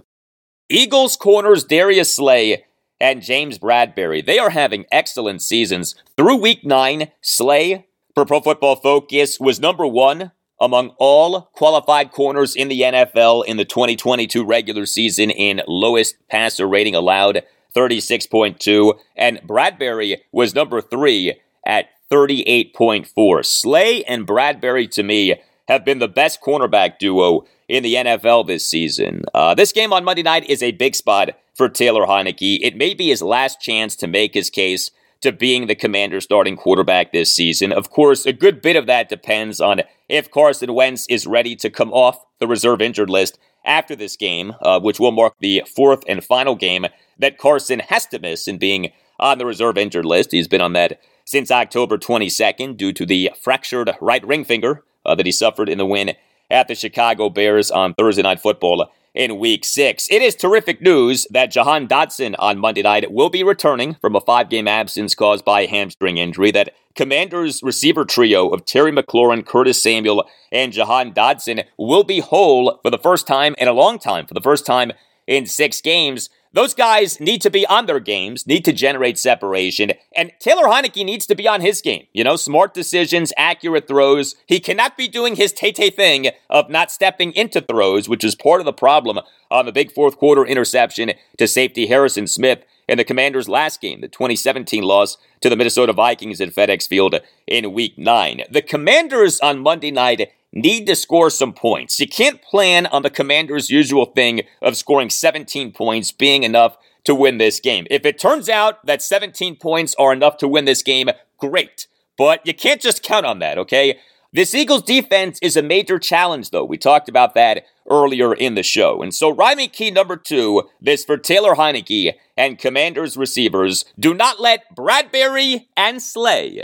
[0.70, 2.66] Eagles corners Darius Slay
[3.00, 4.26] and James Bradberry.
[4.26, 5.96] they are having excellent seasons.
[6.18, 12.56] Through week nine, Slay, for Pro Football Focus, was number one among all qualified corners
[12.56, 17.44] in the NFL in the 2022 regular season in lowest passer rating allowed,
[17.76, 23.46] 36.2, and Bradberry was number three at 38.4.
[23.46, 25.36] Slay and Bradberry, to me,
[25.68, 29.24] have been the best cornerback duo in the NFL this season.
[29.34, 32.60] Uh, this game on Monday night is a big spot for Taylor Heinicke.
[32.62, 36.56] It may be his last chance to make his case to being the commander starting
[36.56, 37.72] quarterback this season.
[37.72, 41.70] Of course, a good bit of that depends on if Carson Wentz is ready to
[41.70, 46.04] come off the reserve injured list after this game, uh, which will mark the fourth
[46.08, 46.86] and final game
[47.20, 50.32] that Carson has to miss in being on the reserve injured list.
[50.32, 55.16] He's been on that since October 22nd due to the fractured right ring finger uh,
[55.16, 56.14] that he suffered in the win
[56.50, 60.08] at the Chicago Bears on Thursday Night Football in Week 6.
[60.12, 64.22] It is terrific news that Jahan Dotson on Monday night will be returning from a
[64.22, 66.52] five game absence caused by a hamstring injury.
[66.52, 72.80] That Commanders receiver trio of Terry McLaurin, Curtis Samuel, and Jahan Dotson will be whole
[72.82, 74.92] for the first time in a long time, for the first time
[75.28, 76.30] in six games.
[76.58, 81.06] Those guys need to be on their games, need to generate separation, and Taylor Heinicke
[81.06, 82.08] needs to be on his game.
[82.14, 84.34] You know, smart decisions, accurate throws.
[84.48, 88.34] He cannot be doing his Tay Tay thing of not stepping into throws, which is
[88.34, 89.20] part of the problem
[89.52, 94.02] on the big fourth quarter interception to safety Harrison Smith in the Commanders' last game,
[94.02, 98.46] the 2017 loss to the Minnesota Vikings at FedEx Field in Week 9.
[98.50, 100.32] The Commanders on Monday night
[100.62, 102.00] need to score some points.
[102.00, 107.16] You can't plan on the Commanders' usual thing of scoring 17 points being enough to
[107.16, 107.88] win this game.
[107.90, 111.88] If it turns out that 17 points are enough to win this game, great.
[112.18, 114.00] But you can't just count on that, okay?
[114.34, 116.66] This Eagles defense is a major challenge, though.
[116.66, 119.02] We talked about that earlier in the show.
[119.02, 124.40] And so, rhyming key number two this for Taylor Heinicke and Commanders receivers do not
[124.40, 126.64] let Bradberry and Slay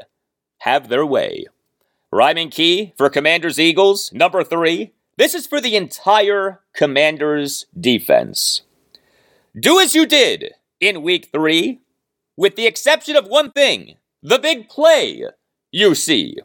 [0.60, 1.46] have their way.
[2.14, 8.62] Rhyming key for Commanders Eagles number three this is for the entire Commanders defense.
[9.60, 11.82] Do as you did in week three,
[12.38, 15.24] with the exception of one thing the big play
[15.72, 16.38] you see.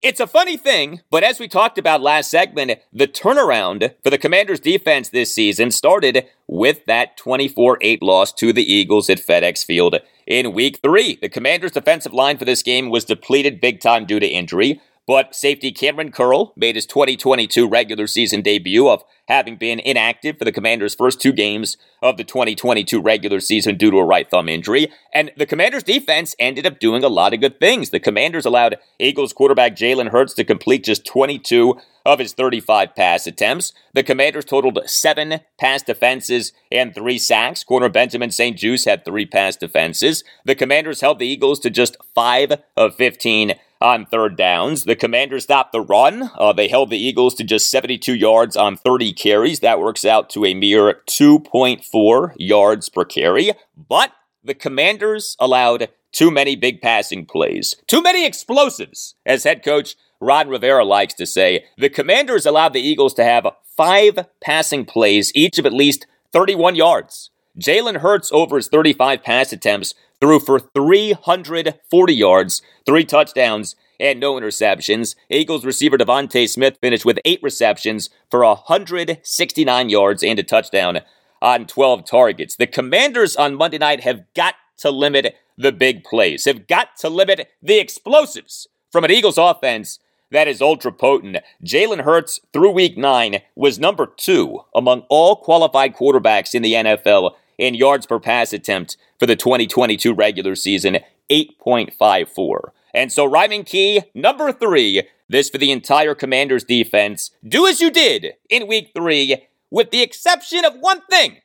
[0.00, 4.18] It's a funny thing, but as we talked about last segment, the turnaround for the
[4.18, 9.64] Commanders defense this season started with that 24 8 loss to the Eagles at FedEx
[9.64, 9.96] Field
[10.26, 11.18] in week three.
[11.20, 14.80] The Commanders' defensive line for this game was depleted big time due to injury.
[15.08, 20.44] But safety Cameron Curl made his 2022 regular season debut of having been inactive for
[20.44, 24.50] the Commanders' first two games of the 2022 regular season due to a right thumb
[24.50, 24.92] injury.
[25.14, 27.88] And the Commanders' defense ended up doing a lot of good things.
[27.88, 33.26] The Commanders allowed Eagles quarterback Jalen Hurts to complete just 22 of his 35 pass
[33.26, 33.72] attempts.
[33.94, 37.64] The Commanders totaled seven pass defenses and three sacks.
[37.64, 40.22] Corner Benjamin St-Juste had three pass defenses.
[40.44, 44.84] The Commanders held the Eagles to just five of 15 on third downs.
[44.84, 46.30] The Commanders stopped the run.
[46.36, 49.60] Uh, they held the Eagles to just 72 yards on 30 carries.
[49.60, 53.52] That works out to a mere 2.4 yards per carry.
[53.76, 54.12] But
[54.42, 60.48] the Commanders allowed too many big passing plays, too many explosives, as head coach Ron
[60.48, 61.66] Rivera likes to say.
[61.76, 66.74] The Commanders allowed the Eagles to have five passing plays, each of at least 31
[66.74, 67.30] yards.
[67.58, 74.34] Jalen Hurts, over his 35 pass attempts, threw for 340 yards, three touchdowns, and no
[74.34, 75.16] interceptions.
[75.28, 81.00] Eagles receiver DeVonta Smith finished with eight receptions for 169 yards and a touchdown
[81.40, 82.56] on 12 targets.
[82.56, 87.08] The Commanders on Monday night have got to limit the big plays, have got to
[87.08, 89.98] limit the explosives from an Eagles offense
[90.30, 91.38] that is ultra potent.
[91.64, 97.32] Jalen Hurts, through week nine, was number two among all qualified quarterbacks in the NFL
[97.58, 100.98] in yards per pass attempt for the 2022 regular season,
[101.30, 102.70] 8.54.
[102.94, 107.30] And so, rhyming key number three, this for the entire Commanders defense.
[107.46, 111.42] Do as you did in week three, with the exception of one thing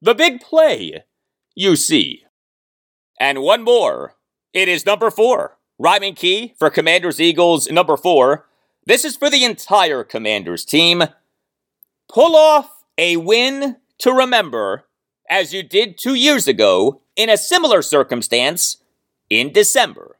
[0.00, 1.04] the big play
[1.54, 2.24] you see.
[3.20, 4.16] And one more.
[4.52, 5.58] It is number four.
[5.78, 8.46] Rhyming key for Commanders Eagles number four.
[8.84, 11.04] This is for the entire Commanders team.
[12.12, 14.84] Pull off a win to remember
[15.28, 18.78] as you did two years ago in a similar circumstance
[19.30, 20.16] in December.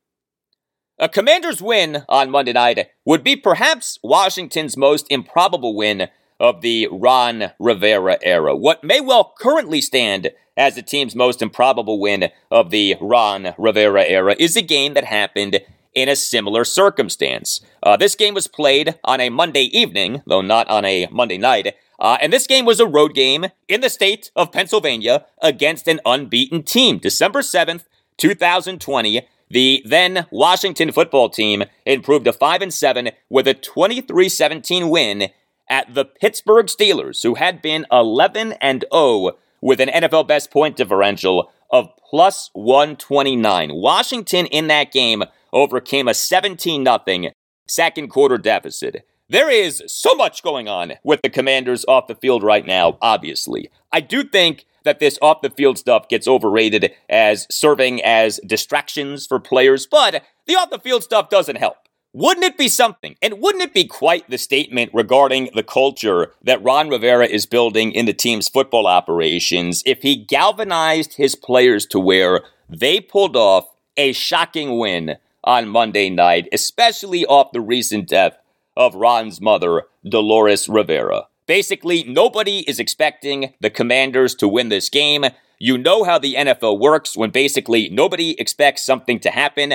[0.98, 6.88] A Commanders win on Monday night would be perhaps Washington's most improbable win of the
[6.90, 8.54] Ron Rivera era.
[8.54, 14.04] What may well currently stand as the team's most improbable win of the Ron Rivera
[14.04, 15.60] era is a game that happened
[15.94, 17.60] in a similar circumstance.
[17.82, 21.74] Uh, this game was played on a Monday evening, though not on a Monday night,
[22.02, 26.00] uh, and this game was a road game in the state of Pennsylvania against an
[26.04, 26.98] unbeaten team.
[26.98, 27.84] December 7th,
[28.18, 35.28] 2020, the then Washington football team improved to 5 and 7 with a 23-17 win
[35.70, 40.76] at the Pittsburgh Steelers, who had been 11 and 0 with an NFL best point
[40.76, 43.70] differential of plus 129.
[43.74, 45.22] Washington in that game
[45.52, 47.30] overcame a 17 0
[47.68, 49.06] second quarter deficit.
[49.32, 53.70] There is so much going on with the Commanders off the field right now, obviously.
[53.90, 59.26] I do think that this off the field stuff gets overrated as serving as distractions
[59.26, 61.78] for players, but the off the field stuff doesn't help.
[62.12, 63.16] Wouldn't it be something?
[63.22, 67.92] And wouldn't it be quite the statement regarding the culture that Ron Rivera is building
[67.92, 73.64] in the team's football operations if he galvanized his players to where they pulled off
[73.96, 78.36] a shocking win on Monday night, especially off the recent death
[78.76, 81.26] of Ron's mother, Dolores Rivera.
[81.46, 85.24] Basically, nobody is expecting the Commanders to win this game.
[85.58, 89.74] You know how the NFL works when basically nobody expects something to happen.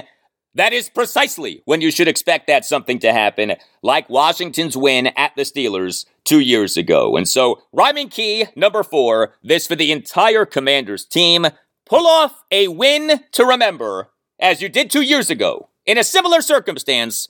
[0.53, 5.35] That is precisely when you should expect that something to happen, like Washington's win at
[5.35, 7.15] the Steelers two years ago.
[7.15, 11.45] And so, rhyming key number four, this for the entire Commanders team.
[11.85, 16.41] Pull off a win to remember, as you did two years ago, in a similar
[16.41, 17.29] circumstance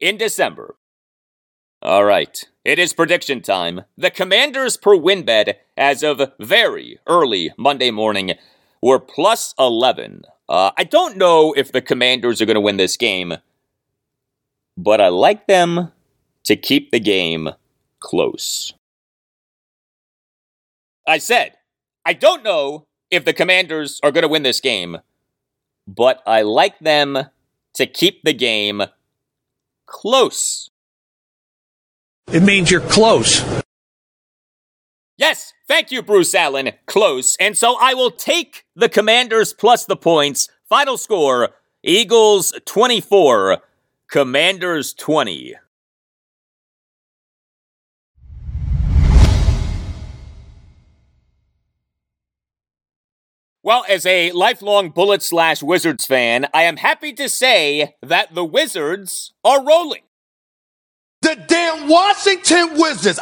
[0.00, 0.76] in December.
[1.80, 3.82] All right, it is prediction time.
[3.96, 8.34] The Commanders per win bet as of very early Monday morning
[8.82, 10.22] were plus 11.
[10.48, 13.34] Uh, I don't know if the Commanders are going to win this game,
[14.76, 15.92] but I like them
[16.44, 17.50] to keep the game
[18.00, 18.74] close.
[21.06, 21.52] I said,
[22.04, 24.98] I don't know if the Commanders are going to win this game,
[25.86, 27.26] but I like them
[27.74, 28.82] to keep the game
[29.86, 30.70] close.
[32.30, 33.42] It means you're close.
[35.16, 36.72] Yes, thank you, Bruce Allen.
[36.84, 37.36] Close.
[37.40, 40.46] And so I will take the Commanders plus the points.
[40.68, 41.48] Final score
[41.82, 43.58] Eagles 24,
[44.10, 45.54] Commanders 20.
[53.62, 58.44] Well, as a lifelong Bullet slash Wizards fan, I am happy to say that the
[58.44, 60.02] Wizards are rolling.
[61.28, 63.20] The damn Washington Wizards.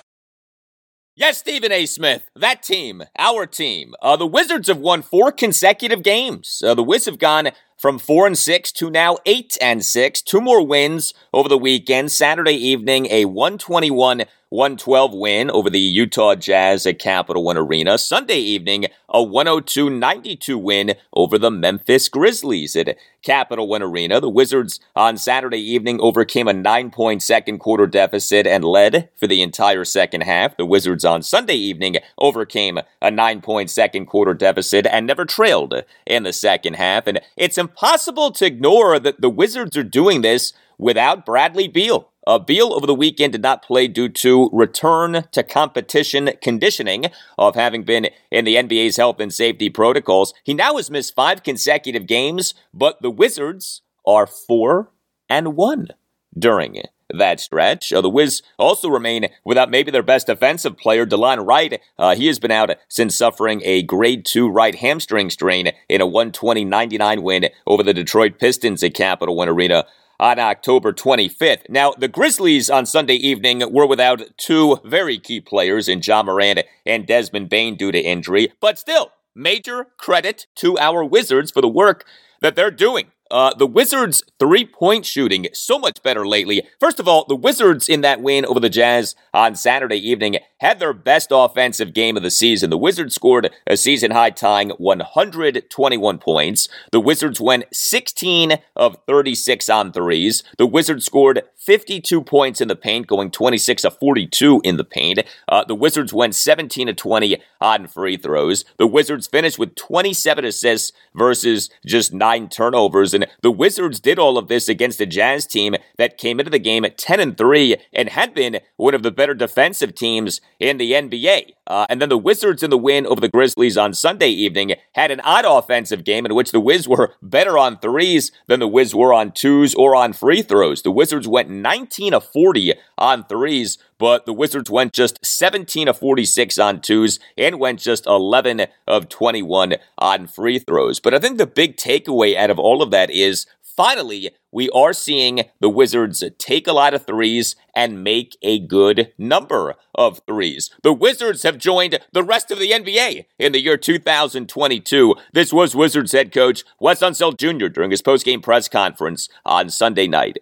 [1.17, 1.87] Yes, Stephen A.
[1.87, 3.95] Smith, that team, our team.
[4.01, 6.63] Uh, the Wizards have won four consecutive games.
[6.65, 10.23] Uh, the Wiz have gone from four and six to now eight and six.
[10.23, 12.13] Two more wins over the weekend.
[12.13, 17.99] Saturday evening, a 121 112 win over the Utah Jazz at Capital One Arena.
[17.99, 24.21] Sunday evening, a 102 92 win over the Memphis Grizzlies at Capital One Arena.
[24.21, 29.27] The Wizards on Saturday evening overcame a nine point second quarter deficit and led for
[29.27, 30.57] the entire second half.
[30.57, 35.75] The Wizards on Sunday evening overcame a nine point second quarter deficit and never trailed
[36.07, 37.09] in the second half.
[37.09, 42.13] And it's impossible to ignore that the Wizards are doing this without Bradley Beal.
[42.27, 47.07] Uh, Beal over the weekend did not play due to return to competition conditioning
[47.39, 50.35] of having been in the NBA's health and safety protocols.
[50.43, 54.91] He now has missed five consecutive games, but the Wizards are four
[55.29, 55.89] and one
[56.37, 57.93] during that stretch.
[57.93, 61.81] Uh, the Wiz also remain without maybe their best defensive player, Delon Wright.
[61.97, 66.07] Uh, he has been out since suffering a grade two right hamstring strain in a
[66.07, 69.87] 120 99 win over the Detroit Pistons at Capital One Arena
[70.19, 71.69] on October 25th.
[71.69, 76.61] Now, the Grizzlies on Sunday evening were without two very key players in Ja Morant
[76.85, 81.69] and Desmond Bane due to injury, but still, major credit to our Wizards for the
[81.69, 82.07] work
[82.41, 86.67] that they're doing uh, the Wizards' three point shooting so much better lately.
[86.81, 90.79] First of all, the Wizards in that win over the Jazz on Saturday evening had
[90.79, 92.71] their best offensive game of the season.
[92.71, 96.69] The Wizards scored a season high tying 121 points.
[96.93, 100.43] The Wizards went 16 of 36 on threes.
[100.57, 105.21] The Wizards scored 52 points in the paint, going 26 of 42 in the paint.
[105.49, 108.65] Uh, the Wizards went 17 of 20 on free throws.
[108.79, 113.15] The Wizards finished with 27 assists versus just nine turnovers.
[113.43, 116.85] The Wizards did all of this against a Jazz team that came into the game
[116.85, 120.93] at 10 and 3 and had been one of the better defensive teams in the
[120.93, 121.53] NBA.
[121.67, 125.11] Uh, and then the Wizards in the win over the Grizzlies on Sunday evening had
[125.11, 128.95] an odd offensive game in which the Wiz were better on threes than the Wiz
[128.95, 130.83] were on twos or on free throws.
[130.83, 135.99] The Wizards went 19 of 40 on threes, but the Wizards went just 17 of
[135.99, 141.01] 46 on twos and went just 11 of 21 on free throws.
[141.01, 144.93] But I think the big takeaway out of all of that is finally, we are
[144.93, 150.71] seeing the Wizards take a lot of threes and make a good number of threes.
[150.83, 155.15] The Wizards have joined the rest of the NBA in the year 2022.
[155.33, 157.69] This was Wizards head coach Wes Unseld Jr.
[157.69, 160.39] during his postgame press conference on Sunday night.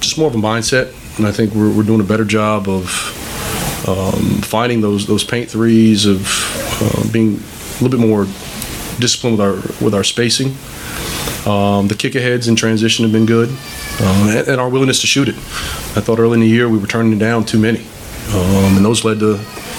[0.00, 2.86] Just more of a mindset, and I think we're, we're doing a better job of
[3.88, 6.24] um, finding those those paint threes, of
[6.80, 8.24] uh, being a little bit more
[9.00, 10.54] disciplined with our with our spacing.
[11.50, 15.06] Um, the kick aheads in transition have been good, um, and, and, our willingness to
[15.06, 15.34] shoot it.
[15.34, 17.80] I thought early in the year we were turning down too many,
[18.32, 19.36] um, and those led to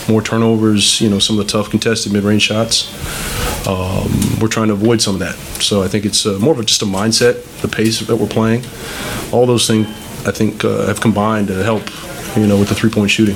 [0.10, 1.00] more turnovers.
[1.00, 2.90] You know, some of the tough contested mid-range shots.
[3.68, 5.36] Um, we're trying to avoid some of that.
[5.62, 8.28] So I think it's uh, more of a, just a mindset, the pace that we're
[8.28, 8.64] playing.
[9.32, 9.88] All those things
[10.28, 11.84] I think uh, have combined to help.
[12.36, 13.36] You know, with the three-point shooting.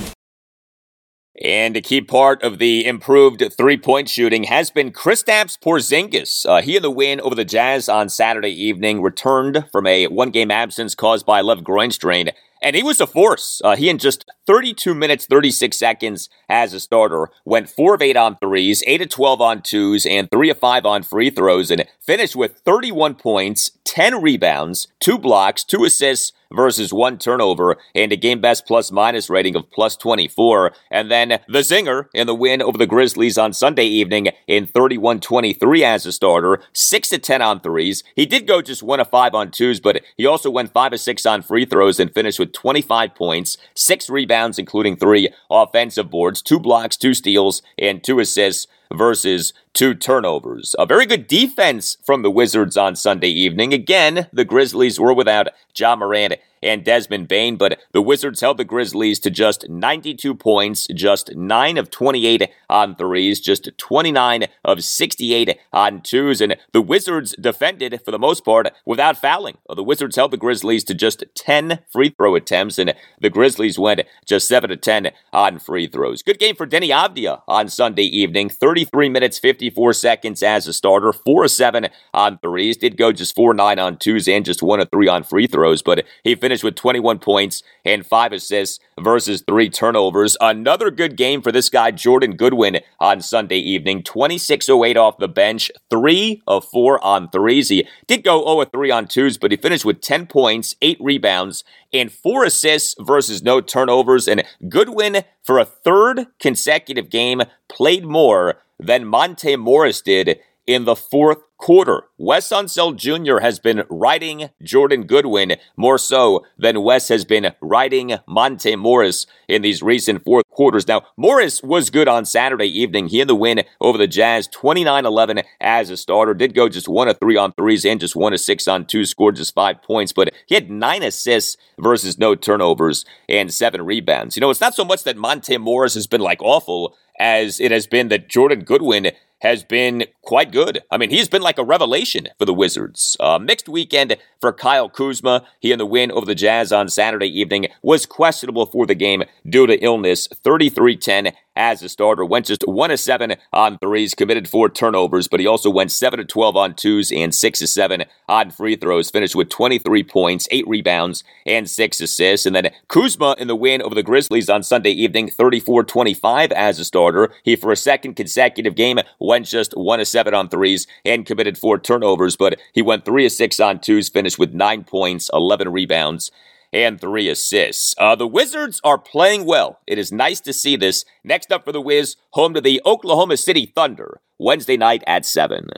[1.43, 6.45] And a key part of the improved three point shooting has been Kristaps Porzingis.
[6.47, 10.30] Uh, he had the win over the Jazz on Saturday evening, returned from a one
[10.30, 12.30] game absence caused by a left groin strain
[12.64, 13.61] and he was a force.
[13.64, 18.18] Uh, he in just 32 minutes, 36 seconds as a starter went 4 of 8
[18.18, 21.86] on threes, 8 of 12 on twos, and 3 of 5 on free throws, and
[21.99, 28.16] finished with 31 points, 10 rebounds, 2 blocks, 2 assists, versus one turnover and a
[28.16, 30.72] game best plus minus rating of plus 24.
[30.91, 35.20] And then the Zinger in the win over the Grizzlies on Sunday evening in 31
[35.20, 38.04] 23 as a starter, 6 to 10 on threes.
[38.16, 40.99] He did go just 1 of 5 on twos, but he also went 5 of
[40.99, 46.41] 6 on free throws and finished with 25 points, 6 rebounds, including 3 offensive boards,
[46.41, 50.76] 2 blocks, 2 steals, and 2 assists versus two turnovers.
[50.78, 53.74] A very good defense from the Wizards on Sunday evening.
[53.74, 58.64] Again, the Grizzlies were without Ja Morant and Desmond Bane, but the Wizards held the
[58.64, 65.59] Grizzlies to just 92 points, just 9 of 28 on threes, just 29 of 68
[65.72, 69.57] on twos, and the Wizards defended for the most part without fouling.
[69.74, 74.01] The Wizards held the Grizzlies to just 10 free throw attempts, and the Grizzlies went
[74.26, 76.22] just 7 to 10 on free throws.
[76.22, 81.14] Good game for Deni Avdija on Sunday evening, 33 minutes, 54 seconds as a starter,
[81.14, 84.80] 4 of 7 on threes, did go just 4 9 on twos and just 1
[84.80, 88.80] of 3 on free throws, but he finished finished with 21 points and five assists
[88.99, 90.38] versus three turnovers.
[90.39, 94.04] Another good game for this guy, Jordan Goodwin, on Sunday evening.
[94.04, 97.70] 26.08 off the bench, three of four on threes.
[97.70, 100.99] He did go 0 of 3 on twos, but he finished with 10 points, eight
[101.01, 104.28] rebounds, and four assists versus no turnovers.
[104.28, 110.95] And Goodwin, for a third consecutive game, played more than Monte Morris did in the
[110.95, 112.03] fourth quarter.
[112.18, 113.39] Wes Unseld Jr.
[113.39, 119.61] has been riding Jordan Goodwin more so than Wes has been riding Monte Morris in
[119.61, 120.89] these recent fourth quarters.
[120.89, 123.07] Now, Morris was good on Saturday evening.
[123.07, 126.34] He in the win over the Jazz, 29-11 as a starter.
[126.34, 129.05] Did go just one of three on threes and just one of six on two,
[129.05, 134.36] scored just five points, but he had nine assists versus no turnovers and seven rebounds.
[134.36, 137.72] You know, it's not so much that Monte Morris has been like awful as it
[137.72, 139.11] has been that Jordan Goodwin
[139.43, 140.82] has been quite good.
[140.89, 143.18] I mean, he's been like a revelation for the Wizards.
[143.20, 145.45] Uh, mixed weekend for Kyle Kuzma.
[145.60, 149.24] He in the win over the Jazz on Saturday evening was questionable for the game
[149.47, 150.28] due to illness.
[150.28, 152.26] 33 10 as a starter.
[152.26, 156.20] Went just 1 of 7 on threes, committed four turnovers, but he also went 7
[156.20, 159.10] of 12 on twos and 6 of 7 on free throws.
[159.10, 162.45] Finished with 23 points, 8 rebounds, and 6 assists.
[162.45, 166.80] And then Kuzma in the win over the Grizzlies on Sunday evening, 34 25 as
[166.80, 167.32] a starter.
[167.43, 171.58] He, for a second consecutive game, went just 1 of 7 on threes and committed
[171.58, 175.72] four turnovers, but he went 3 of 6 on twos, finished with 9 points, 11
[175.72, 176.32] rebounds,
[176.74, 177.95] and three assists.
[177.97, 179.80] Uh, the Wizards are playing well.
[179.86, 181.05] It is nice to see this.
[181.24, 185.69] Next up for the Wiz, home to the Oklahoma City Thunder, Wednesday night at 7.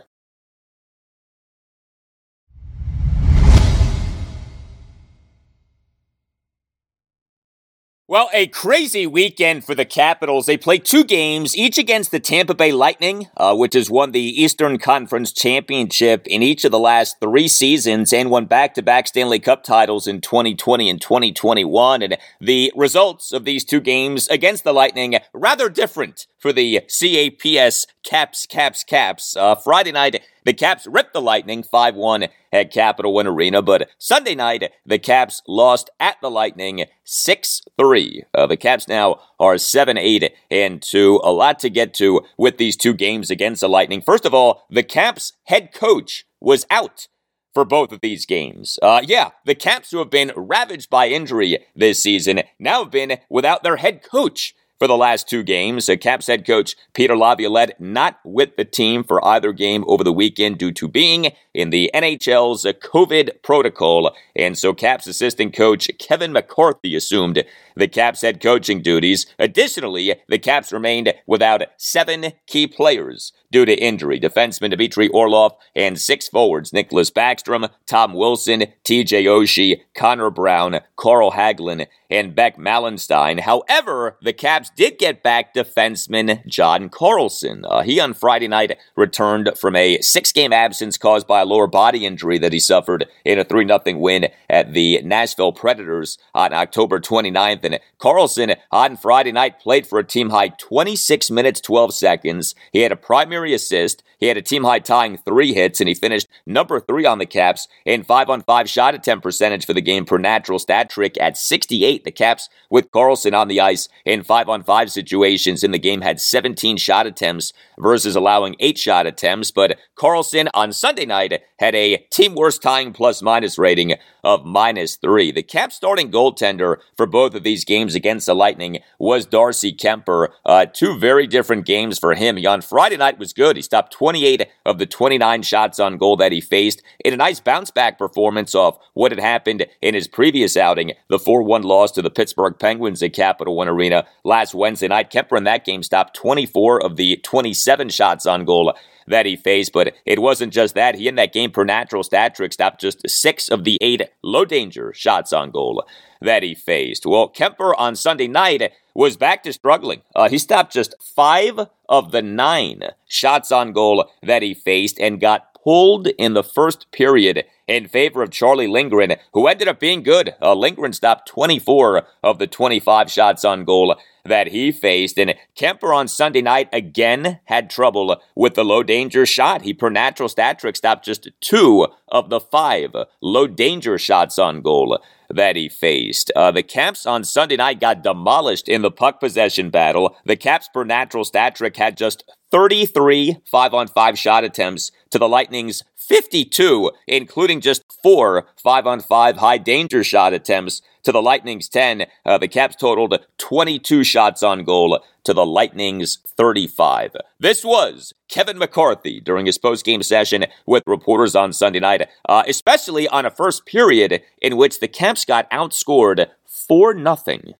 [8.08, 10.46] Well, a crazy weekend for the Capitals.
[10.46, 14.22] They played two games, each against the Tampa Bay Lightning, uh, which has won the
[14.22, 19.08] Eastern Conference Championship in each of the last three seasons and won back to back
[19.08, 22.04] Stanley Cup titles in 2020 and 2021.
[22.04, 27.88] And the results of these two games against the Lightning, rather different for the CAPS
[28.04, 29.36] Caps, Caps, Caps.
[29.36, 33.90] Uh, Friday night, the Caps ripped the Lightning 5 1 at Capital One Arena, but
[33.98, 38.24] Sunday night, the Caps lost at the Lightning 6 3.
[38.34, 41.20] Uh, the Caps now are 7 8 and 2.
[41.24, 44.02] A lot to get to with these two games against the Lightning.
[44.02, 47.08] First of all, the Caps head coach was out
[47.54, 48.78] for both of these games.
[48.84, 53.18] Uh, yeah, the Caps, who have been ravaged by injury this season, now have been
[53.30, 55.90] without their head coach for the last two games.
[55.90, 60.14] Uh, Caps head coach Peter Laviolette not with the team for either game over the
[60.14, 64.16] weekend due to being in the NHL's COVID protocol.
[64.36, 67.44] And so Caps assistant coach Kevin McCarthy assumed
[67.76, 69.26] the Caps head coaching duties.
[69.40, 74.20] Additionally, the Caps remained without seven key players due to injury.
[74.20, 81.32] Defenseman Dmitry Orlov and six forwards Nicklas Backstrom, Tom Wilson, TJ Oshie, Connor Brown, Carl
[81.32, 83.40] Hagelin, and Beck Malenstyn.
[83.40, 87.66] However, the Caps did get back defenseman John Carlson.
[87.66, 91.68] Uh, he on Friday night returned from a six game absence caused by a lower
[91.68, 96.54] body injury that he suffered in a 3 0 win at the Nashville Predators on
[96.54, 97.64] October 29th.
[97.64, 102.56] And Carlson on Friday night played for a team high 26 minutes 12 seconds.
[102.72, 104.04] He had a primary assist.
[104.18, 107.26] He had a team high tying three hits, and he finished number three on the
[107.26, 111.18] Caps in five on five shot attempt percentage for the game per natural stat trick
[111.20, 111.95] at 68.
[112.04, 116.02] The Caps with Carlson on the ice in five on five situations in the game
[116.02, 119.52] had 17 shot attempts versus allowing eight shot attempts.
[119.52, 123.94] But Carlson on Sunday night had a team worst tying plus minus rating
[124.24, 125.32] of minus three.
[125.32, 130.30] The Caps starting goaltender for both of these games against the Lightning was Darcy Kuemper.
[130.46, 132.38] Uh, two very different games for him.
[132.38, 133.56] He on Friday night was good.
[133.56, 137.40] He stopped 28 of the 29 shots on goal that he faced in a nice
[137.40, 141.85] bounce back performance of what had happened in his previous outing, the 4 1 loss
[141.94, 145.10] to the Pittsburgh Penguins at Capital One Arena last last Wednesday night.
[145.10, 148.74] Kuemper in that game stopped 24 of the 27 shots on goal
[149.08, 149.74] that he faced.
[149.74, 150.96] But it wasn't just that.
[150.96, 154.46] He in that game per natural stat trick stopped just six of the eight low
[154.46, 155.84] danger shots on goal
[156.22, 157.06] that he faced.
[157.06, 160.02] Well, Kuemper on Sunday night was back to struggling.
[160.16, 161.60] Uh, he stopped just five
[161.90, 166.92] of the nine shots on goal that he faced and got pulled in the first
[166.92, 170.36] period in favor of Charlie Lindgren, who ended up being good.
[170.42, 175.18] Uh, Lindgren stopped 24 of the 25 shots on goal that he faced.
[175.20, 179.62] And Kuemper on Sunday night again had trouble with the low danger shot.
[179.62, 184.62] He, per natural stat trick, stopped just two of the five low danger shots on
[184.62, 185.00] goal
[185.30, 186.32] that he faced.
[186.36, 190.16] Uh, the Caps on Sunday night got demolished in the puck possession battle.
[190.26, 195.20] The Caps per natural stat trick had just 33 5 on 5 shot attempts to
[195.20, 201.22] the Lightning's 52, including just four 5 on 5 high danger shot attempts to the
[201.22, 202.06] Lightning's 10.
[202.26, 207.16] Uh, the Caps totaled 22 shots on goal to the Lightning's 35.
[207.40, 213.08] This was Kevin McCarthy during his post-game session with reporters on Sunday night, uh, especially
[213.08, 217.54] on a first period in which the Caps got outscored 4 nothing.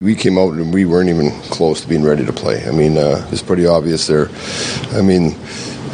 [0.00, 2.66] We came out and we weren't even close to being ready to play.
[2.66, 4.28] I mean, uh, it's pretty obvious there.
[4.90, 5.36] I mean,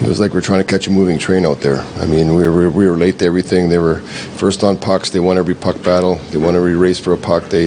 [0.01, 1.81] it was like we're trying to catch a moving train out there.
[1.97, 3.69] I mean, we were we were late to everything.
[3.69, 3.97] They were
[4.37, 5.11] first on pucks.
[5.11, 6.17] They won every puck battle.
[6.31, 7.49] They won every race for a puck.
[7.49, 7.67] They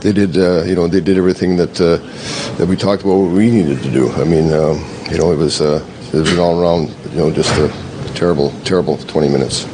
[0.00, 1.98] they did uh, you know they did everything that uh,
[2.56, 4.10] that we talked about what we needed to do.
[4.12, 7.30] I mean, um, you know, it was uh, it was an all around you know
[7.30, 7.68] just a
[8.14, 9.71] terrible terrible 20 minutes.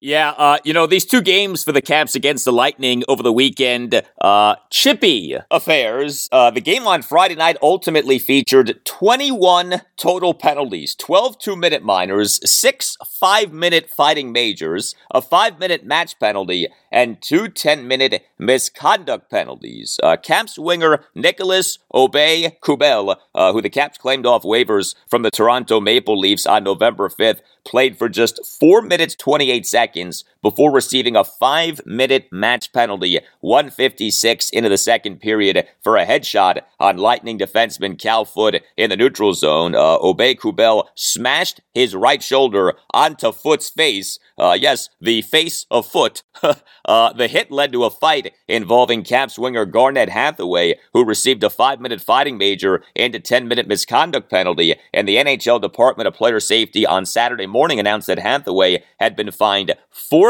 [0.00, 3.32] Yeah, uh, you know, these two games for the Caps against the Lightning over the
[3.32, 6.28] weekend, uh, chippy affairs.
[6.30, 12.38] Uh, the game on Friday night ultimately featured 21 total penalties, 12 two minute minors,
[12.48, 19.30] six five minute fighting majors, a five minute match penalty, and two 10 minute misconduct
[19.30, 19.98] penalties.
[20.02, 25.80] Uh, Caps winger Nicolas Aube-Kubel, uh, who the Caps claimed off waivers from the Toronto
[25.80, 31.24] Maple Leafs on November 5th, played for just 4 minutes 28 seconds before receiving a
[31.24, 38.00] 5 minute match penalty 156 into the second period for a headshot on Lightning defenseman
[38.00, 39.74] Cal Foote in the neutral zone.
[39.74, 44.20] Uh, Aube-Kubel smashed his right shoulder onto Foote's face.
[44.38, 46.22] Uh, yes, the face of Foote.
[46.84, 51.50] uh, the hit led to a fight involving Caps winger Garnet Hathaway, who received a
[51.50, 56.14] 5 minute fighting major and a 10 minute misconduct penalty, and the NHL Department of
[56.14, 59.74] Player Safety on Saturday morning announced that Hathaway had been fined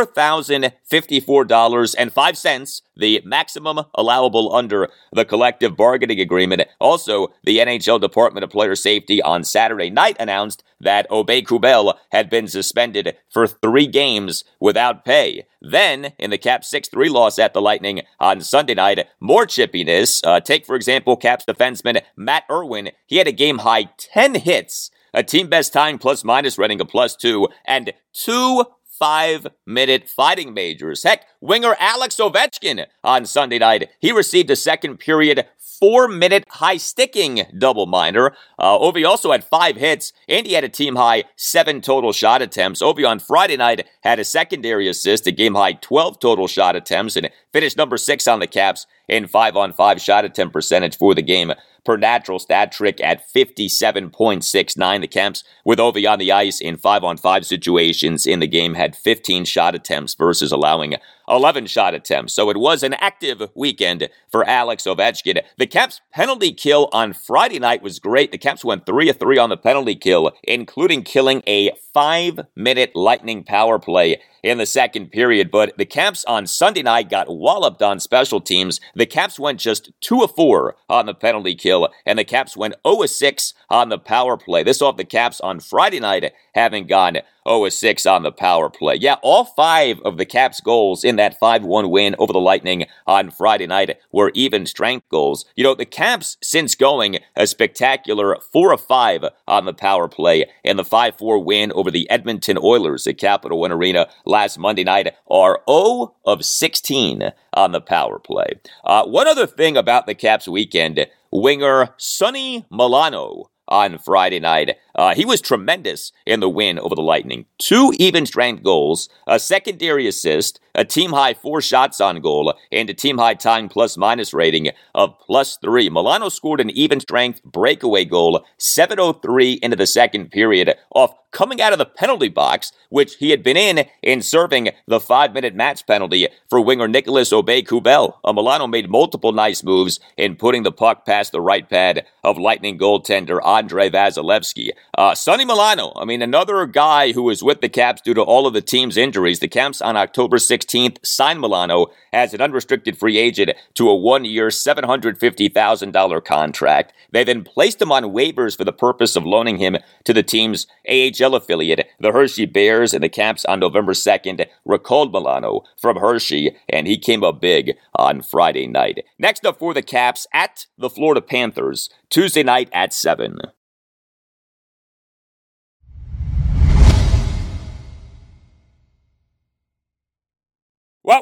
[0.06, 6.62] $4,054.05, the maximum allowable under the collective bargaining agreement.
[6.80, 12.48] Also, the NHL Department of Player Safety on Saturday night announced that Aube-Kubel had been
[12.48, 15.44] suspended for three games without pay.
[15.60, 20.20] Then, in the Caps 6 3 loss at the Lightning on Sunday night, more chippiness.
[20.24, 22.90] Uh, take, for example, Caps defenseman Matt Irwin.
[23.06, 26.88] He had a game high 10 hits a team best time plus minus rating of
[26.88, 28.64] plus two, and two
[28.98, 31.02] five minute fighting majors.
[31.02, 35.46] Heck, winger Alex Ovechkin on Sunday night, he received a second period
[35.78, 38.34] four minute high sticking double minor.
[38.58, 42.42] Uh, Ovi also had five hits, and he had a team high seven total shot
[42.42, 42.82] attempts.
[42.82, 47.16] Ovi on Friday night had a secondary assist, a game high 12 total shot attempts,
[47.16, 51.14] and finished number six on the Caps in five on five shot attempt percentage for
[51.14, 51.52] the game
[51.86, 55.00] per natural stat trick at 57.69.
[55.00, 58.74] The Caps with Ovi on the ice in 5 on 5 situations in the game
[58.74, 60.96] had 15 shot attempts versus allowing
[61.28, 62.34] 11 shot attempts.
[62.34, 65.40] So it was an active weekend for Alex Ovechkin.
[65.56, 68.32] The Caps penalty kill on Friday night was great.
[68.32, 73.44] The Caps went 3 of 3 on the penalty kill, including killing a 5-minute lightning
[73.44, 77.98] power play in the second period, but the Caps on Sunday night got walloped on
[77.98, 78.80] special teams.
[78.96, 82.76] The Caps went just 2 of 4 on the penalty kill, and the Caps went
[82.86, 84.62] 0 of 6 on the power play.
[84.62, 88.96] This off the Caps on Friday night having gone 0 6 on the power play.
[88.96, 92.86] Yeah, all five of the Caps' goals in that 5 1 win over the Lightning
[93.06, 95.44] on Friday night were even strength goals.
[95.54, 100.46] You know, the Caps, since going a spectacular 4 of 5 on the power play
[100.64, 104.84] in the 5 4 win over the Edmonton Oilers at Capital One Arena last Monday
[104.84, 108.60] night, are 0 of 16 on the power play.
[108.84, 114.76] Uh, one other thing about the Caps weekend winger Sonny Milano on Friday night.
[114.96, 117.44] Uh, he was tremendous in the win over the Lightning.
[117.58, 122.88] Two even strength goals, a secondary assist, a team high four shots on goal, and
[122.88, 125.90] a team high time plus minus rating of plus three.
[125.90, 131.72] Milano scored an even strength breakaway goal, 7.03 into the second period, off coming out
[131.72, 135.86] of the penalty box, which he had been in in serving the five minute match
[135.86, 138.18] penalty for winger Nicolas Aube-Kubel.
[138.24, 142.38] Uh, Milano made multiple nice moves in putting the puck past the right pad of
[142.38, 144.70] Lightning goaltender Andrei Vasilevskiy.
[144.96, 148.46] Uh, Sonny Milano, I mean, another guy who was with the Caps due to all
[148.46, 149.40] of the team's injuries.
[149.40, 154.24] The Caps on October 16th signed Milano as an unrestricted free agent to a one
[154.24, 156.94] year, $750,000 contract.
[157.12, 160.66] They then placed him on waivers for the purpose of loaning him to the team's
[160.88, 166.56] AHL affiliate, the Hershey Bears, and the Caps on November 2nd recalled Milano from Hershey,
[166.70, 169.04] and he came up big on Friday night.
[169.18, 173.38] Next up for the Caps at the Florida Panthers, Tuesday night at 7.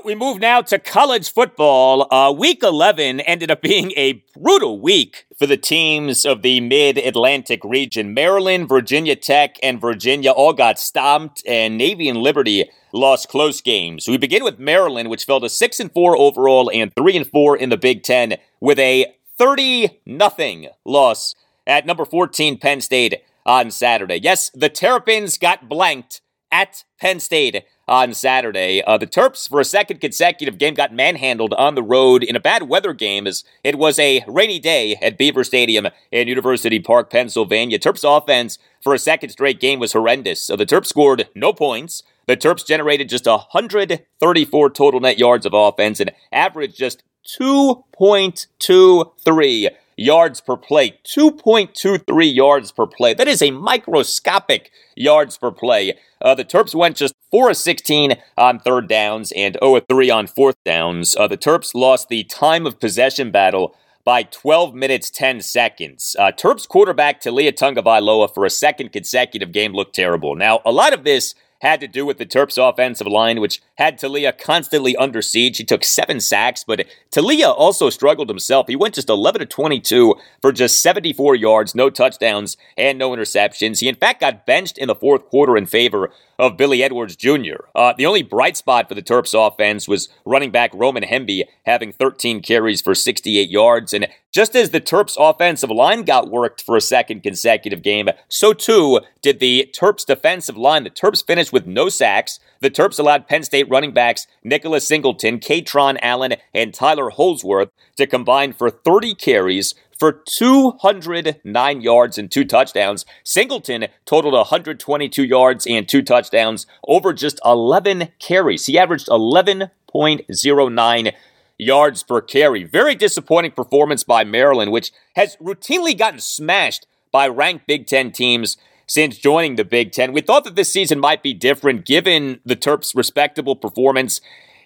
[0.05, 2.07] We move now to college football.
[2.13, 6.99] Uh, week 11 ended up being a brutal week for the teams of the mid
[6.99, 8.13] Atlantic region.
[8.13, 14.07] Maryland, Virginia Tech, and Virginia all got stomped, and Navy and Liberty lost close games.
[14.07, 17.57] We begin with Maryland, which fell to 6 and 4 overall and 3 and 4
[17.57, 21.35] in the Big Ten, with a 30 nothing loss
[21.67, 24.21] at number 14 Penn State on Saturday.
[24.23, 26.21] Yes, the Terrapins got blanked
[26.55, 28.81] at Penn State on Saturday.
[28.87, 32.41] Uh, the Terps, for a second consecutive game, got manhandled on the road in a
[32.41, 37.11] bad weather game as it was a rainy day at Beaver Stadium in University Park,
[37.11, 37.81] Pennsylvania.
[37.81, 40.41] Terps offense for a second straight game was horrendous.
[40.41, 42.05] So the Terps scored no points.
[42.27, 47.03] The Terps generated just 134 total net yards of offense and averaged just
[47.41, 50.99] 2.23 yards per play.
[51.05, 53.15] 2.23 yards per play.
[53.15, 55.99] That is a microscopic yards per play.
[56.21, 60.11] Uh, the Terps went just 4 of 16 on third downs and 0 of 3
[60.11, 61.17] on fourth downs.
[61.17, 63.75] Uh, the Terps lost the time of possession battle
[64.05, 66.15] by 12 minutes 10 seconds.
[66.19, 70.37] Uh, Terps quarterback Taulia Tagovailoa for a second consecutive game looked terrible.
[70.37, 71.35] Now, a lot of this
[71.65, 75.57] had to do with the Terps offensive line, which had Taulia constantly under siege.
[75.57, 78.69] He took seven sacks, but Taulia also struggled himself.
[78.69, 83.81] He went just 11 to 22 for just 74 yards, no touchdowns, and no interceptions.
[83.81, 87.67] He, in fact, got benched in the fourth quarter in favor of Billy Edwards Jr.
[87.75, 91.93] Uh, the only bright spot for the Terps offense was running back Roman Hemby having
[91.93, 93.93] 13 carries for 68 yards.
[93.93, 98.53] And just as the Terps offensive line got worked for a second consecutive game, so
[98.53, 100.85] too did the Terps defensive line.
[100.85, 102.41] The Terps finished with no sacks.
[102.61, 108.07] The Terps allowed Penn State running backs Nicholas Singleton, Kaytron Allen, and Tyler Holsworth to
[108.07, 109.75] combine for 30 carries
[110.05, 113.07] for 209 yards and two touchdowns.
[113.23, 118.67] Singleton totaled 122 yards and two touchdowns over just 11 carries.
[118.67, 121.13] He averaged 11.09
[121.57, 122.65] yards per carry.
[122.65, 128.59] Very disappointing performance by Maryland, which has routinely gotten smashed by ranked Big Ten teams
[128.87, 130.13] since joining the Big Ten.
[130.13, 134.21] We thought that this season might be different given the Terps' respectable performance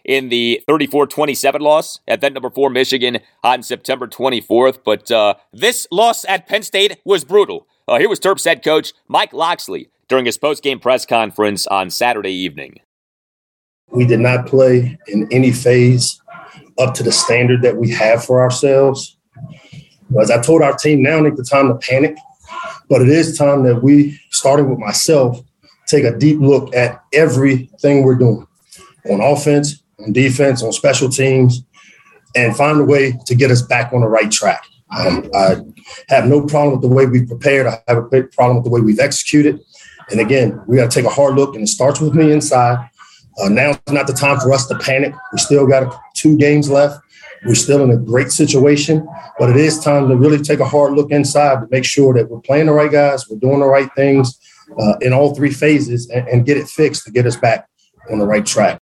[0.08, 4.78] in the 34-27 loss at then number four Michigan on September 24th.
[4.82, 7.68] But uh, this loss at Penn State was brutal.
[7.86, 12.32] Uh, here was Terps head coach Mike Locksley during his post-game press conference on Saturday
[12.32, 12.80] evening.
[13.90, 16.20] We did not play in any phase
[16.78, 19.16] up to the standard that we have for ourselves.
[20.18, 22.16] As I told our team, now ain't the time to panic,
[22.88, 25.38] but it is time that we, starting with myself,
[25.86, 28.46] take a deep look at everything we're doing
[29.10, 31.62] on offense, on defense, on special teams,
[32.36, 34.64] and find a way to get us back on the right track.
[34.96, 35.56] Um, I
[36.08, 37.66] have no problem with the way we've prepared.
[37.66, 39.60] I have a big problem with the way we've executed.
[40.10, 42.88] And again, we got to take a hard look, and it starts with me inside.
[43.40, 45.14] Uh, now not the time for us to panic.
[45.32, 47.00] We still got two games left.
[47.46, 49.06] We're still in a great situation,
[49.38, 52.28] but it is time to really take a hard look inside to make sure that
[52.28, 54.38] we're playing the right guys, we're doing the right things
[54.76, 57.68] uh, in all three phases, and, and get it fixed to get us back
[58.10, 58.80] on the right track.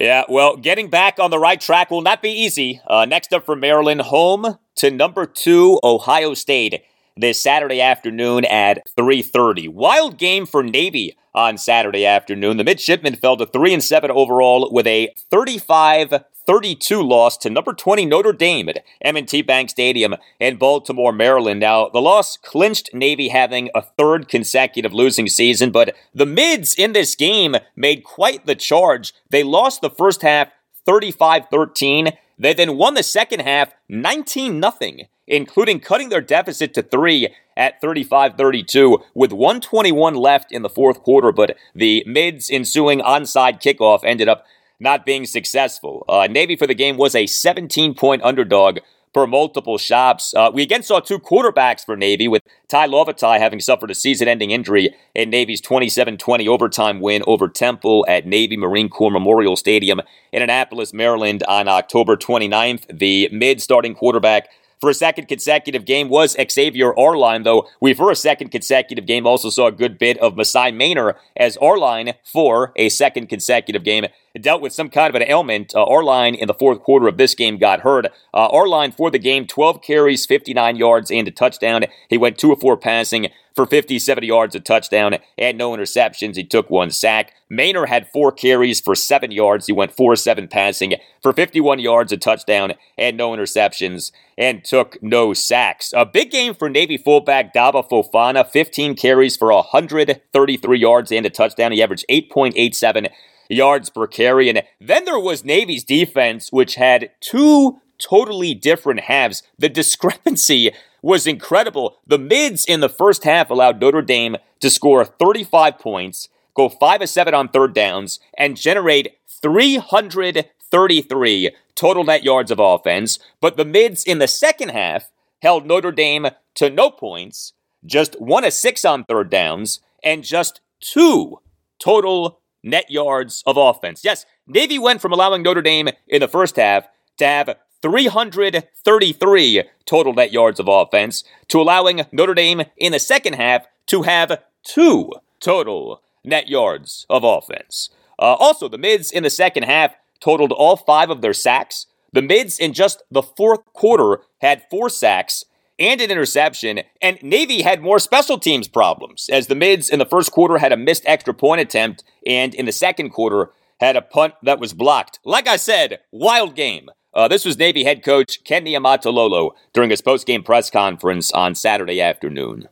[0.00, 2.80] Yeah, well, getting back on the right track will not be easy.
[2.86, 6.82] Uh, next up for Maryland, home to number two Ohio State
[7.16, 9.68] this Saturday afternoon at 3:30.
[9.68, 12.56] Wild game for Navy on Saturday afternoon.
[12.56, 17.72] The midshipmen fell to 3 and 7 overall with a 35 32 loss to number
[17.72, 21.60] 20 Notre Dame at M&T Bank Stadium in Baltimore, Maryland.
[21.60, 26.92] Now, the loss clinched Navy having a third consecutive losing season, but the mids in
[26.92, 29.14] this game made quite the charge.
[29.30, 30.48] They lost the first half
[30.86, 32.10] 35 13.
[32.38, 37.80] They then won the second half 19 0 including cutting their deficit to three at
[37.80, 41.32] 35 32 with 121 left in the fourth quarter.
[41.32, 44.44] But the Mids' ensuing onside kickoff ended up
[44.80, 46.04] not being successful.
[46.08, 48.78] Uh, Navy for the game was a 17 point underdog
[49.14, 50.34] for multiple shops.
[50.34, 54.26] Uh, we again saw two quarterbacks for Navy, with Tai Lavatai having suffered a season
[54.26, 59.56] ending injury in Navy's 27 20 overtime win over Temple at Navy Marine Corps Memorial
[59.56, 60.02] Stadium
[60.32, 62.98] in Annapolis, Maryland on October 29th.
[62.98, 64.48] The mid starting quarterback
[64.84, 69.26] for a second consecutive game was Xavier Arline, though we for a second consecutive game
[69.26, 74.04] also saw a good bit of Maasai Maynor as Arline for a second consecutive game
[74.38, 75.74] dealt with some kind of an ailment.
[75.74, 78.06] Uh, Arline in the fourth quarter of this game got hurt.
[78.32, 81.84] Uh, for the game, 12 carries, 59 yards, and a touchdown.
[82.10, 86.36] He went 2 of 4 passing for 50, 70 yards, a touchdown, and no interceptions.
[86.36, 87.32] He took one sack.
[87.50, 89.66] Maynor had four carries for seven yards.
[89.66, 95.00] He went 4 7 passing for 51 yards, a touchdown, and no interceptions, and took
[95.02, 95.92] no sacks.
[95.96, 101.30] A big game for Navy fullback Daba Fofana, 15 carries for 133 yards and a
[101.30, 101.72] touchdown.
[101.72, 103.10] He averaged 8.87
[103.48, 104.48] yards per carry.
[104.48, 109.42] And then there was Navy's defense, which had two totally different halves.
[109.58, 110.72] The discrepancy
[111.02, 111.98] was incredible.
[112.06, 117.02] The mids in the first half allowed Notre Dame to score 35 points, go 5
[117.02, 123.18] of 7 on third downs, and generate 333 total net yards of offense.
[123.40, 125.10] But the mids in the second half
[125.42, 127.52] held Notre Dame to no points,
[127.84, 131.38] just 1 of 6 on third downs, and just 2
[131.78, 134.02] total net yards of offense.
[134.04, 140.14] Yes, Navy went from allowing Notre Dame in the first half to have 333 total
[140.14, 145.12] net yards of offense to allowing Notre Dame in the second half to have two
[145.40, 147.90] total net yards of offense.
[148.18, 149.94] Uh, also, the mids in the second half
[150.24, 151.86] totaled all five of their sacks.
[152.12, 155.44] The mids in just the fourth quarter had four sacks
[155.78, 160.06] and an interception, and Navy had more special teams problems, as the mids in the
[160.06, 163.50] first quarter had a missed extra point attempt, and in the second quarter
[163.80, 165.18] had a punt that was blocked.
[165.24, 166.88] Like I said, wild game.
[167.12, 172.00] Uh, this was Navy head coach Ken Niumatalolo during his post-game press conference on Saturday
[172.00, 172.68] afternoon.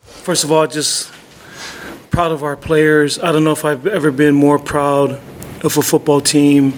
[0.00, 1.10] First of all, just
[2.10, 3.18] proud of our players.
[3.18, 5.20] I don't know if I've ever been more proud
[5.62, 6.72] of a football team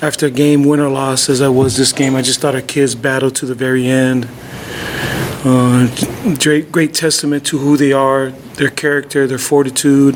[0.00, 2.14] after a game, win or loss, as I was this game.
[2.14, 4.28] I just thought our kids battled to the very end.
[5.44, 5.88] Uh,
[6.40, 10.14] great, great testament to who they are, their character, their fortitude,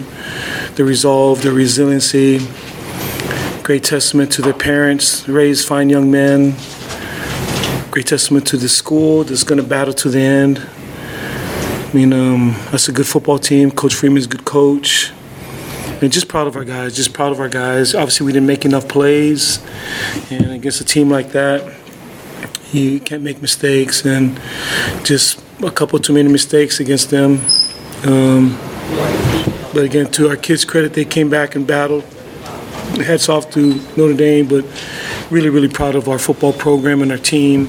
[0.74, 2.40] their resolve, their resiliency.
[3.62, 6.54] Great testament to their parents, raised fine young men.
[7.90, 10.58] Great testament to the school that's going to battle to the end.
[10.58, 13.70] I mean, um, that's a good football team.
[13.70, 15.12] Coach Freeman's a good coach
[16.02, 16.94] and just proud of our guys.
[16.94, 17.94] Just proud of our guys.
[17.94, 19.64] Obviously, we didn't make enough plays,
[20.30, 21.74] and against a team like that,
[22.72, 24.38] you can't make mistakes, and
[25.04, 27.40] just a couple too many mistakes against them.
[28.04, 28.58] Um,
[29.72, 32.04] but again, to our kids' credit, they came back and battled.
[33.06, 34.64] Hats off to Notre Dame, but
[35.30, 37.68] really, really proud of our football program and our team.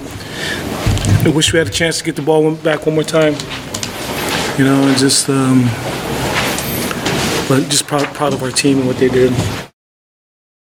[1.26, 3.36] I wish we had a chance to get the ball back one more time.
[4.58, 5.30] You know, and just.
[5.30, 5.70] Um,
[7.54, 9.32] but just proud, proud of our team and what they did.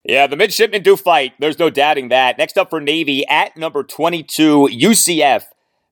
[0.04, 1.34] Yeah, the midshipmen do fight.
[1.40, 2.40] There's no doubting that.
[2.40, 5.44] Next up for Navy at number 22, UCF,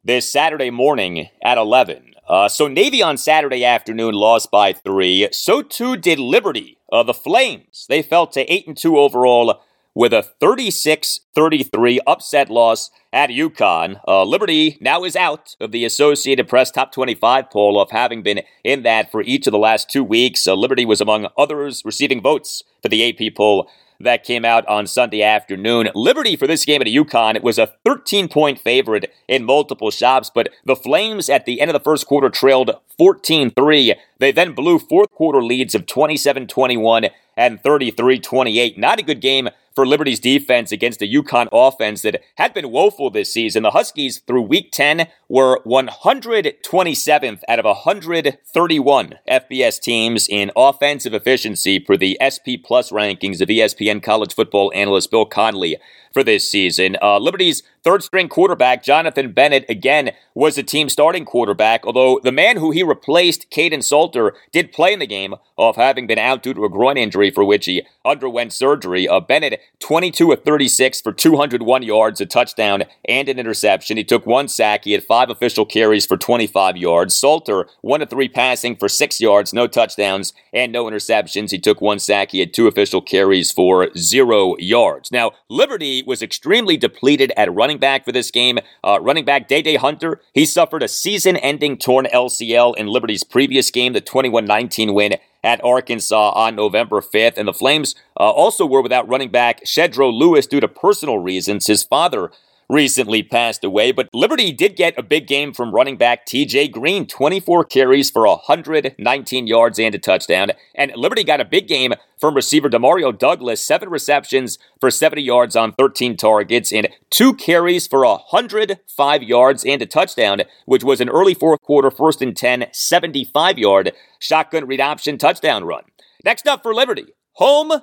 [0.03, 2.15] this Saturday morning at 11.
[2.27, 5.29] Uh, so Navy on Saturday afternoon lost by three.
[5.31, 6.79] So too did Liberty.
[6.91, 9.61] Uh, the Flames, they fell to 8 and 2 overall
[9.93, 13.99] with a 36 33 upset loss at UConn.
[14.07, 18.41] Uh, Liberty now is out of the Associated Press Top 25 poll of having been
[18.63, 20.47] in that for each of the last two weeks.
[20.47, 23.69] Uh, Liberty was among others receiving votes for the AP poll
[24.03, 25.89] that came out on Sunday afternoon.
[25.93, 30.31] Liberty for this game at UConn it was a 13 point favorite in multiple shops,
[30.33, 33.95] but the Flames at the end of the first quarter trailed 14 3.
[34.19, 38.77] They then blew fourth quarter leads of 27 21 and 33 28.
[38.77, 43.09] Not a good game for Liberty's defense against the UConn offense that had been woeful
[43.09, 43.63] this season.
[43.63, 51.79] The Huskies, through week 10, were 127th out of 131 FBS teams in offensive efficiency
[51.79, 55.77] per the SP Plus rankings of ESPN college football analyst Bill Connelly
[56.13, 56.97] for this season.
[57.01, 62.31] Uh, Liberty's third string quarterback, Jonathan Bennett, again was the team starting quarterback, although the
[62.31, 66.43] man who he replaced, Kaidon Salter, did play in the game off having been out
[66.43, 69.07] due to a groin injury for which he underwent surgery.
[69.07, 73.97] Uh, Bennett 22 of 36 for 201 yards, a touchdown, and an interception.
[73.97, 74.83] He took one sack.
[74.83, 77.15] He had five official carries for 25 yards.
[77.15, 81.51] Salter, 1 of 3 passing for 6 yards, no touchdowns, and no interceptions.
[81.51, 82.31] He took one sack.
[82.31, 85.11] He had two official carries for 0 yards.
[85.11, 88.59] Now, Liberty was extremely depleted at running back for this game.
[88.83, 93.23] Uh, running back Dae Dae Hunter, he suffered a season ending torn LCL in Liberty's
[93.23, 97.37] previous game, the 21 19 win at Arkansas on November 5th.
[97.37, 101.67] And the Flames uh, also were without running back Shedro Louis due to personal reasons.
[101.67, 102.31] His father
[102.71, 107.05] recently passed away, but Liberty did get a big game from running back TJ Green,
[107.05, 110.51] 24 carries for 119 yards and a touchdown.
[110.73, 115.55] And Liberty got a big game from receiver Demario Douglas, seven receptions for 70 yards
[115.55, 121.09] on 13 targets and two carries for 105 yards and a touchdown, which was an
[121.09, 125.83] early fourth quarter first and 10, 75 yard shotgun read option touchdown run.
[126.23, 127.81] Next up for Liberty, home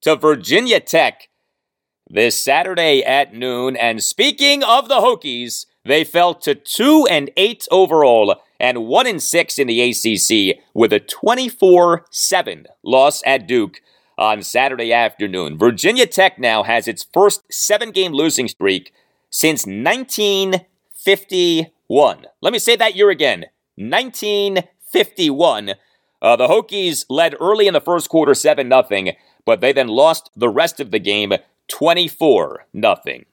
[0.00, 1.28] to Virginia Tech
[2.10, 3.76] this Saturday at noon.
[3.76, 9.22] And speaking of the Hokies, they fell to 2 and 8 overall and 1 and
[9.22, 13.80] 6 in the ACC with a 24-7 loss at Duke
[14.18, 15.56] on Saturday afternoon.
[15.56, 18.92] Virginia Tech now has its first 7-game losing streak
[19.30, 22.26] since 1951.
[22.42, 23.46] Let me say that year again.
[23.76, 25.70] 1951.
[26.22, 28.82] Uh, the Hokies led early in the first quarter 7 0,
[29.46, 31.32] but they then lost the rest of the game
[31.70, 33.24] 24 nothing.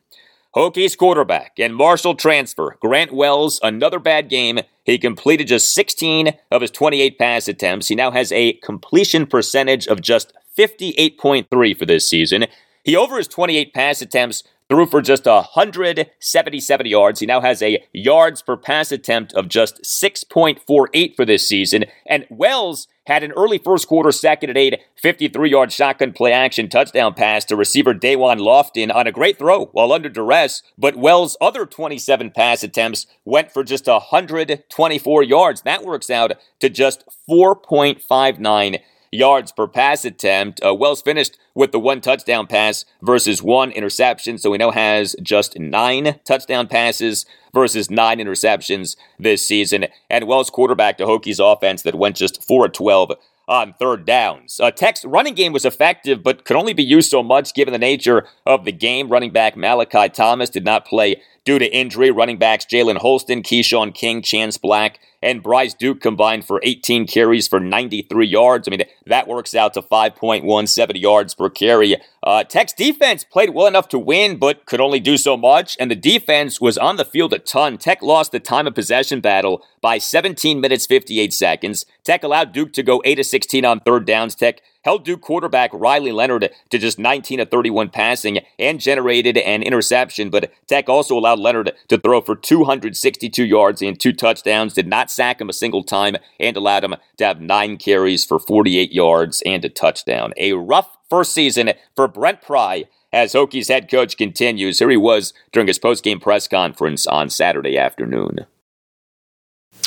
[0.56, 4.60] Hokies quarterback and Marshall transfer Grant Wells, another bad game.
[4.86, 7.90] He completed just 16 of his 28 pass attempts.
[7.90, 12.46] He now has a completion percentage of just 58.3 for this season.
[12.84, 17.20] He over his 28 pass attempts threw for just 177 yards.
[17.20, 21.86] He now has a yards per pass attempt of just 6.48 for this season.
[22.06, 26.70] And Wells had an early first quarter second and eight 53 yard shotgun play action
[26.70, 30.62] touchdown pass to receiver Da'Wain Lofton on a great throw while under duress.
[30.78, 35.62] But Wells' other 27 pass attempts went for just 124 yards.
[35.62, 38.82] That works out to just 4.59
[39.12, 40.62] yards per pass attempt.
[40.64, 45.16] Uh, Wells finished with the one touchdown pass versus one interception, so he now has
[45.22, 49.88] just nine touchdown passes versus nine interceptions this season.
[50.10, 53.14] And Wells quarterback the Hokies offense that went just 4 12
[53.48, 54.60] on third downs.
[54.60, 57.80] Uh, Tech's running game was effective, but could only be used so much given the
[57.80, 59.08] nature of the game.
[59.08, 62.12] Running back Malachi Thomas did not play due to injury.
[62.12, 67.48] Running backs Jalen Holston, Keshawn King, Chance Black, and Bryce Duke combined for 18 carries
[67.48, 68.68] for 93 yards.
[68.68, 71.98] I mean, that works out to 5.17 yards per carry.
[72.24, 75.90] Uh, Tech's defense played well enough to win, but could only do so much, and
[75.90, 77.78] the defense was on the field a ton.
[77.78, 81.86] Tech lost the time of possession battle by 17 minutes 58 seconds.
[82.04, 84.36] Tech allowed Duke to go 8 of 16 on third downs.
[84.36, 89.62] Tech held Duke quarterback Riley Leonard to just 19 of 31 passing and generated an
[89.62, 94.88] interception, but Tech also allowed Leonard to throw for 262 yards and two touchdowns, did
[94.88, 98.94] not sack him a single time, and allowed him to have nine carries for 48
[98.94, 100.32] yards and a touchdown.
[100.38, 104.80] A rough first season for Brent Pry as Hokies head coach continues.
[104.80, 108.46] Here he was during his post-game press conference on Saturday afternoon.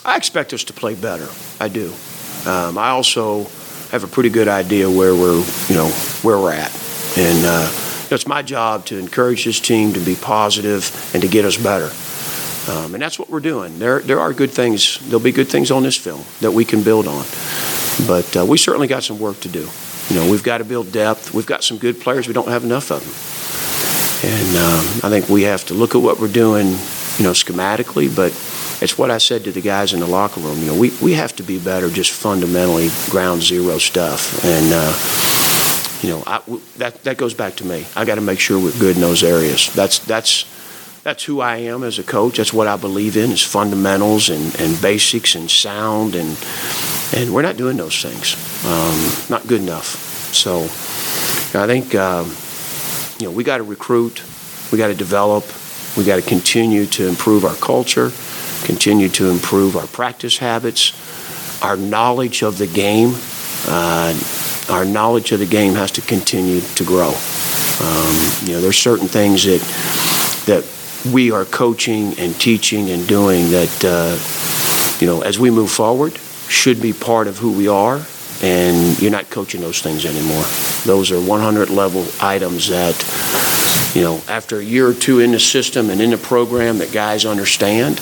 [0.05, 1.29] I expect us to play better.
[1.61, 1.93] I do.
[2.47, 3.45] Um, I also
[3.91, 5.89] have a pretty good idea where we're, you know,
[6.23, 6.73] where we're at.
[7.19, 7.69] And uh,
[8.11, 11.91] it's my job to encourage this team to be positive and to get us better.
[12.71, 13.81] Um, and that's what we're doing.
[13.81, 14.99] There, there are good things.
[15.01, 17.25] There'll be good things on this film that we can build on.
[18.07, 19.69] But uh, we certainly got some work to do.
[20.09, 21.35] You know, we've got to build depth.
[21.35, 22.29] We've got some good players.
[22.29, 24.31] We don't have enough of them.
[24.31, 28.15] And um, I think we have to look at what we're doing, you know, schematically,
[28.15, 28.31] but
[28.83, 30.59] it's what I said to the guys in the locker room.
[30.59, 34.45] You know, we, we have to be better just fundamentally ground zero stuff.
[34.45, 36.41] And, uh, you know, I,
[36.79, 37.87] that, that goes back to me.
[37.97, 39.73] I got to make sure we're good in those areas.
[39.75, 40.45] That's, that's,
[41.03, 42.37] that's who I am as a coach.
[42.37, 46.15] That's what I believe in is fundamentals and, and basics and sound.
[46.15, 46.37] And,
[47.15, 48.37] and we're not doing those things.
[48.65, 49.87] Um, not good enough.
[50.35, 50.63] So
[51.59, 52.35] I think, um,
[53.19, 54.23] you know, we got to recruit.
[54.71, 55.45] We got to develop.
[55.97, 58.13] We got to continue to improve our culture
[58.65, 60.93] continue to improve our practice habits,
[61.63, 63.15] our knowledge of the game.
[63.67, 64.19] Uh,
[64.71, 67.09] our knowledge of the game has to continue to grow.
[67.81, 68.15] Um,
[68.47, 69.61] you know, there's certain things that
[70.47, 70.65] that
[71.07, 76.19] we are coaching and teaching and doing that, uh, you know, as we move forward,
[76.49, 78.05] should be part of who we are.
[78.43, 80.45] And you're not coaching those things anymore.
[80.85, 82.97] Those are 100 level items that,
[83.95, 86.91] you know, after a year or two in the system and in the program, that
[86.91, 88.01] guys understand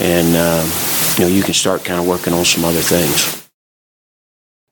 [0.00, 0.70] and um,
[1.16, 3.37] you know you can start kind of working on some other things.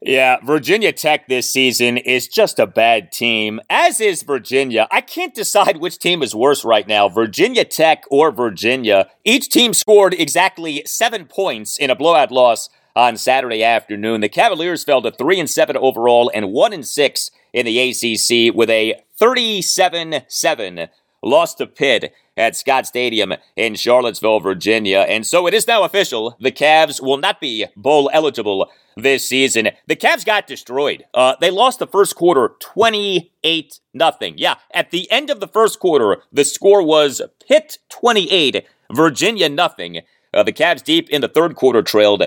[0.06, 4.86] Yeah, Virginia Tech this season is just a bad team, as is Virginia.
[4.92, 9.10] I can't decide which team is worse right now, Virginia Tech or Virginia.
[9.24, 14.20] Each team scored exactly seven points in a blowout loss on Saturday afternoon.
[14.20, 18.54] The Cavaliers fell to 3 and 7 overall and 1 and 6 in the ACC
[18.54, 20.86] with a 37 7
[21.20, 25.00] loss to Pitt at Scott Stadium in Charlottesville, Virginia.
[25.00, 26.36] And so it is now official.
[26.38, 29.68] The Cavs will not be bowl eligible this season.
[29.86, 31.04] The Cavs got destroyed.
[31.12, 34.34] Uh, they lost the first quarter 28 nothing.
[34.38, 40.00] Yeah, at the end of the first quarter, the score was Pitt 28, Virginia nothing.
[40.32, 42.24] Uh, the Cavs deep in the third quarter trailed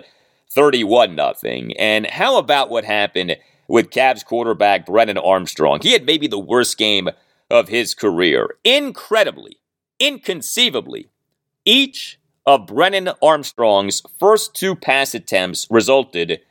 [0.51, 1.75] 31 nothing.
[1.77, 3.37] And how about what happened
[3.67, 5.79] with Cavs quarterback Brennan Armstrong?
[5.81, 7.09] He had maybe the worst game
[7.49, 8.55] of his career.
[8.63, 9.57] Incredibly,
[9.99, 11.09] inconceivably,
[11.65, 16.41] each of Brennan Armstrong's first two pass attempts resulted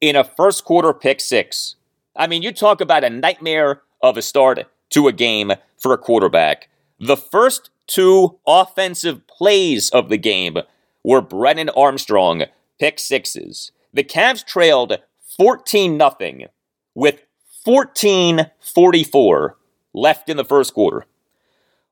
[0.00, 1.76] in a first quarter pick six.
[2.14, 5.98] I mean, you talk about a nightmare of a start to a game for a
[5.98, 6.68] quarterback.
[6.98, 10.58] The first two offensive plays of the game
[11.04, 12.44] were Brennan Armstrong
[12.78, 13.72] pick sixes.
[13.92, 14.98] The Cavs trailed
[15.36, 16.48] 14 0
[16.94, 17.22] with
[17.66, 19.54] 14:44
[19.92, 21.06] left in the first quarter.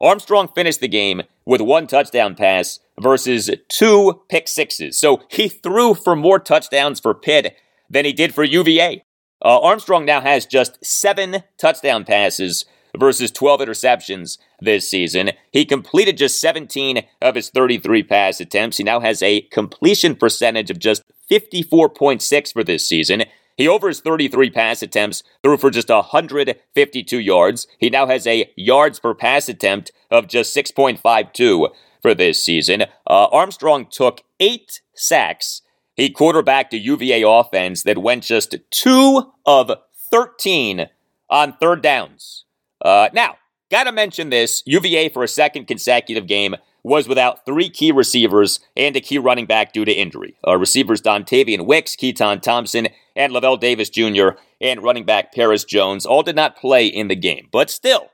[0.00, 4.98] Armstrong finished the game with one touchdown pass versus two pick sixes.
[4.98, 7.56] So he threw for more touchdowns for Pitt
[7.88, 9.04] than he did for UVA.
[9.44, 12.64] Uh, Armstrong now has just seven touchdown passes
[12.96, 15.32] versus 12 interceptions this season.
[15.52, 18.78] He completed just 17 of his 33 pass attempts.
[18.78, 23.24] He now has a completion percentage of just 54.6 for this season.
[23.56, 27.66] He over his 33 pass attempts threw for just 152 yards.
[27.78, 31.68] He now has a yards per pass attempt of just 6.52
[32.02, 32.82] for this season.
[33.06, 35.62] Uh, Armstrong took eight sacks.
[35.94, 39.70] He quarterbacked a UVA offense that went just two of
[40.10, 40.88] 13
[41.30, 42.44] on third downs.
[42.84, 43.36] Uh, now,
[43.70, 48.94] gotta mention this UVA for a second consecutive game was without three key receivers and
[48.94, 50.36] a key running back due to injury.
[50.46, 54.30] Uh, receivers Dontayvion Wicks, Keytaon Thompson, and Lavel Davis Jr.,
[54.60, 57.48] and running back Perris Jones all did not play in the game.
[57.50, 58.10] But still,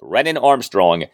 [0.00, 1.04] Brennan Armstrong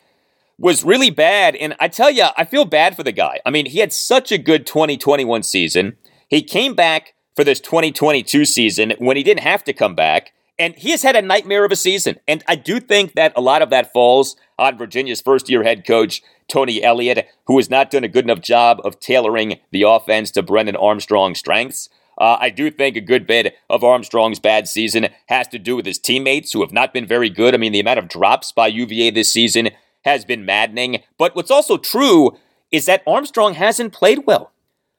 [0.59, 1.57] was really bad.
[1.57, 3.41] And I tell you, I feel bad for the guy.
[3.45, 5.97] I mean, he had such a good 2021 season.
[6.29, 10.33] He came back for this 2022 season when he didn't have to come back.
[10.59, 12.17] And he has had a nightmare of a season.
[12.27, 15.87] And I do think that a lot of that falls on Virginia's first year head
[15.87, 20.31] coach, Tony Elliott, who has not done a good enough job of tailoring the offense
[20.31, 21.91] to Brennan Armstrong's strengths.
[22.19, 25.85] Uh, I do think a good bit of Armstrong's bad season has to do with
[25.85, 27.55] his teammates who have not been very good.
[27.55, 29.71] I mean, the amount of drops by UVA this season
[30.07, 31.03] has been maddening.
[31.19, 32.39] But what's also true
[32.73, 34.53] is that Armstrong hasn't played well.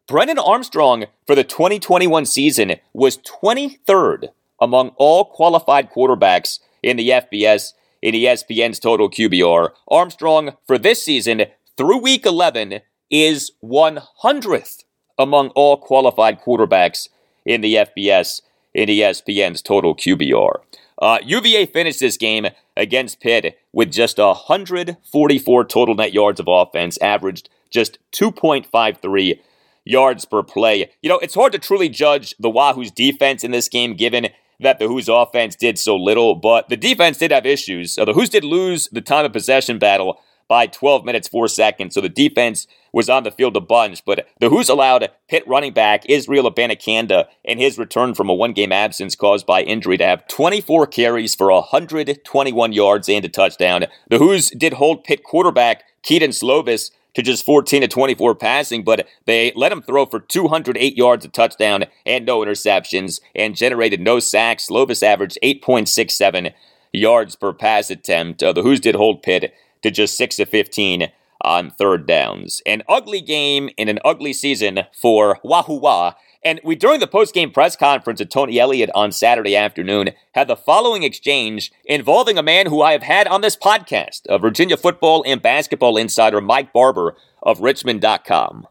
[0.08, 4.30] Brennan Armstrong for the 2021 season was 23rd
[4.62, 9.70] among all qualified quarterbacks in the FBS in ESPN's total QBR.
[9.90, 11.46] Armstrong for this season
[11.78, 14.84] through week 11 is 100th
[15.18, 17.10] among all qualified quarterbacks
[17.46, 18.42] in the FBS
[18.74, 20.60] in ESPN's total QBR.
[21.00, 26.98] Uh, UVA finished this game against Pitt with just 144 total net yards of offense,
[27.00, 29.40] averaged just 2.53
[29.86, 30.92] yards per play.
[31.02, 34.30] You know, it's hard to truly judge the Wahoo's defense in this game given
[34.60, 37.94] that the Hoos offense did so little, but the defense did have issues.
[37.94, 41.94] So the Hoos did lose the time of possession battle by 12 minutes, 4 seconds.
[41.94, 45.74] So the defense was on the field a bunch, but the Hoos allowed Pitt running
[45.74, 50.06] back Israel Abanikanda in his return from a one game absence caused by injury to
[50.06, 53.86] have 24 carries for 121 yards and a touchdown.
[54.10, 59.08] The Hoos did hold Pitt quarterback Kedon Slovis to just 14 to 24 passing, but
[59.26, 64.20] they let him throw for 208 yards, a touchdown, and no interceptions, and generated no
[64.20, 64.68] sacks.
[64.70, 66.54] Slovis averaged 8.67
[66.94, 68.44] yards per pass attempt.
[68.44, 71.10] Uh, the Hoos did hold Pitt to just 6 to 15
[71.42, 72.62] on third downs.
[72.66, 76.14] An ugly game in an ugly season for Wahoo Wah.
[76.44, 80.56] And we, during the post-game press conference at Tony Elliott on Saturday afternoon, had the
[80.56, 85.24] following exchange involving a man who I have had on this podcast, a Virginia football
[85.26, 88.68] and basketball insider, Mike Barber of Richmond.com.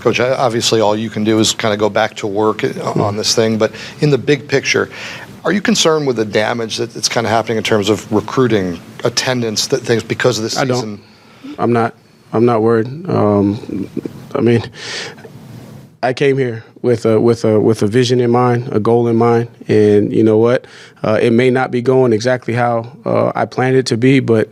[0.00, 3.34] Coach, obviously all you can do is kind of go back to work on this
[3.34, 4.90] thing, but in the big picture,
[5.44, 9.68] are you concerned with the damage that's kind of happening in terms of recruiting, attendance,
[9.68, 10.70] that things because of this season?
[10.70, 11.58] I don't.
[11.58, 11.94] I'm not.
[12.32, 13.08] I'm not worried.
[13.08, 13.88] Um,
[14.34, 14.62] I mean,
[16.02, 19.16] I came here with a with a with a vision in mind, a goal in
[19.16, 20.66] mind, and you know what?
[21.02, 24.48] Uh, it may not be going exactly how uh, I planned it to be, but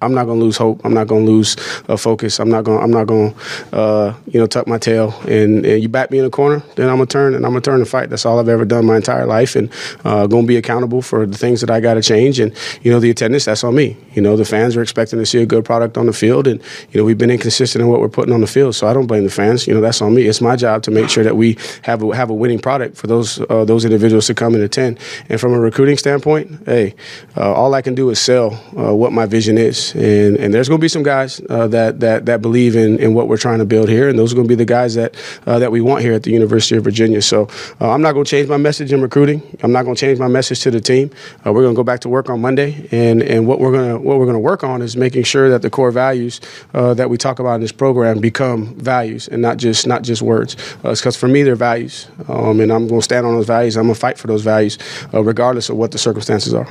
[0.00, 0.80] I'm not going to lose hope.
[0.84, 1.56] I'm not going to lose
[1.88, 2.38] uh, focus.
[2.40, 2.82] I'm not going.
[2.82, 3.34] I'm not going.
[3.72, 5.14] Uh, you know, tuck my tail.
[5.22, 7.60] And, and, you back me in the corner, then I'm gonna turn and I'm gonna
[7.60, 8.10] turn and fight.
[8.10, 9.70] That's all I've ever done my entire life, and
[10.04, 12.40] uh, to be accountable for the things that I got to change.
[12.40, 13.96] And you know, the attendance, that's on me.
[14.14, 16.60] You know, the fans are expecting to see a good product on the field, and
[16.90, 18.74] you know, we've been inconsistent in what we're putting on the field.
[18.74, 19.66] So I don't blame the fans.
[19.66, 20.22] You know, that's on me.
[20.22, 23.06] It's my job to make sure that we have a, have a winning product for
[23.06, 24.98] those uh, those individuals to come and attend.
[25.28, 26.94] And from a recruiting standpoint, hey,
[27.36, 30.68] uh, all I can do is sell uh, what my vision is, and and there's
[30.68, 33.58] going to be some guys uh, that that that believe in in what we're trying
[33.58, 35.14] to build here, and those are going to be the guys that
[35.46, 37.22] uh, that we want here at the University of Virginia.
[37.22, 37.48] So
[37.80, 39.42] uh, I'm not going to change my message in recruiting.
[39.62, 41.10] I'm not going to change my message to the team.
[41.44, 43.98] we're going to go back to work on Monday, and and what we're going to
[43.98, 46.40] what we're going to work on is making sure that the core values
[46.72, 50.56] that we talk about in this program become values and not just not just words.
[50.82, 53.76] Because for me, they're values, um, and I'm going to stand on those values.
[53.76, 54.78] I'm going to fight for those values,
[55.12, 56.68] regardless of what the circumstances are.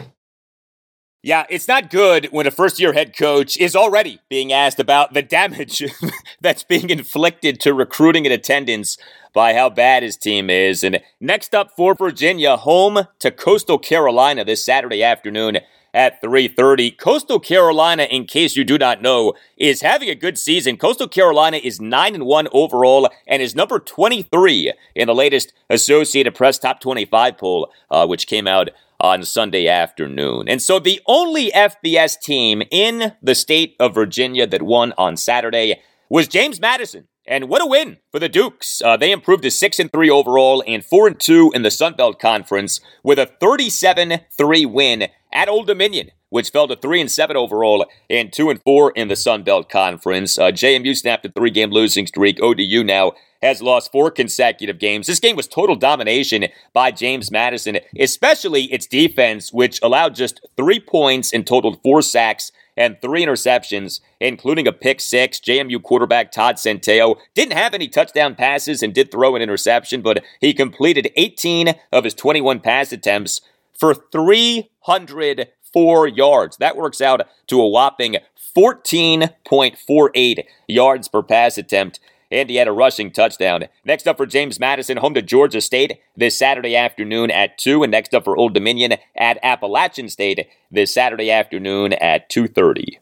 [1.23, 5.13] Yeah, it's not good when a first year head coach is already being asked about
[5.13, 5.83] the damage
[6.41, 8.97] that's being inflicted to recruiting and attendance
[9.33, 10.83] by how bad his team is.
[10.83, 15.57] And next up for Virginia, home to Coastal Carolina this Saturday afternoon
[15.93, 16.95] at 3:30.
[16.95, 20.77] Coastal Carolina, in case you do not know, is having a good season.
[20.77, 26.35] Coastal Carolina is 9 and 1 overall and is number 23 in the latest Associated
[26.35, 28.69] Press Top 25 poll, uh, which came out
[28.99, 30.47] on Sunday afternoon.
[30.47, 35.81] And so the only FBS team in the state of Virginia that won on Saturday
[36.09, 37.07] was James Madison.
[37.27, 38.81] And what a win for the Dukes.
[38.81, 41.95] Uh, they improved to 6 and 3 overall and 4 and 2 in the Sun
[41.95, 47.11] Belt Conference with a 37 3 win at Old Dominion, which fell to 3 and
[47.11, 50.39] 7 overall and 2 and 4 in the Sun Belt Conference.
[50.39, 52.41] Uh, JMU snapped a three game losing streak.
[52.41, 53.11] ODU now
[53.41, 55.07] has lost four consecutive games.
[55.07, 60.79] This game was total domination by James Madison, especially its defense, which allowed just three
[60.79, 65.39] points and totaled four sacks and three interceptions, including a pick six.
[65.39, 70.23] JMU quarterback Todd Centeio didn't have any touchdown passes and did throw an interception, but
[70.39, 73.41] he completed 18 of his 21 pass attempts
[73.73, 76.57] for 304 yards.
[76.57, 78.17] That works out to a whopping
[78.55, 81.99] 14.48 yards per pass attempt
[82.31, 83.65] and he had a rushing touchdown.
[83.85, 87.91] Next up for James Madison, home to Georgia State this Saturday afternoon at 2, and
[87.91, 92.99] next up for Old Dominion at Appalachian State this Saturday afternoon at 2:30.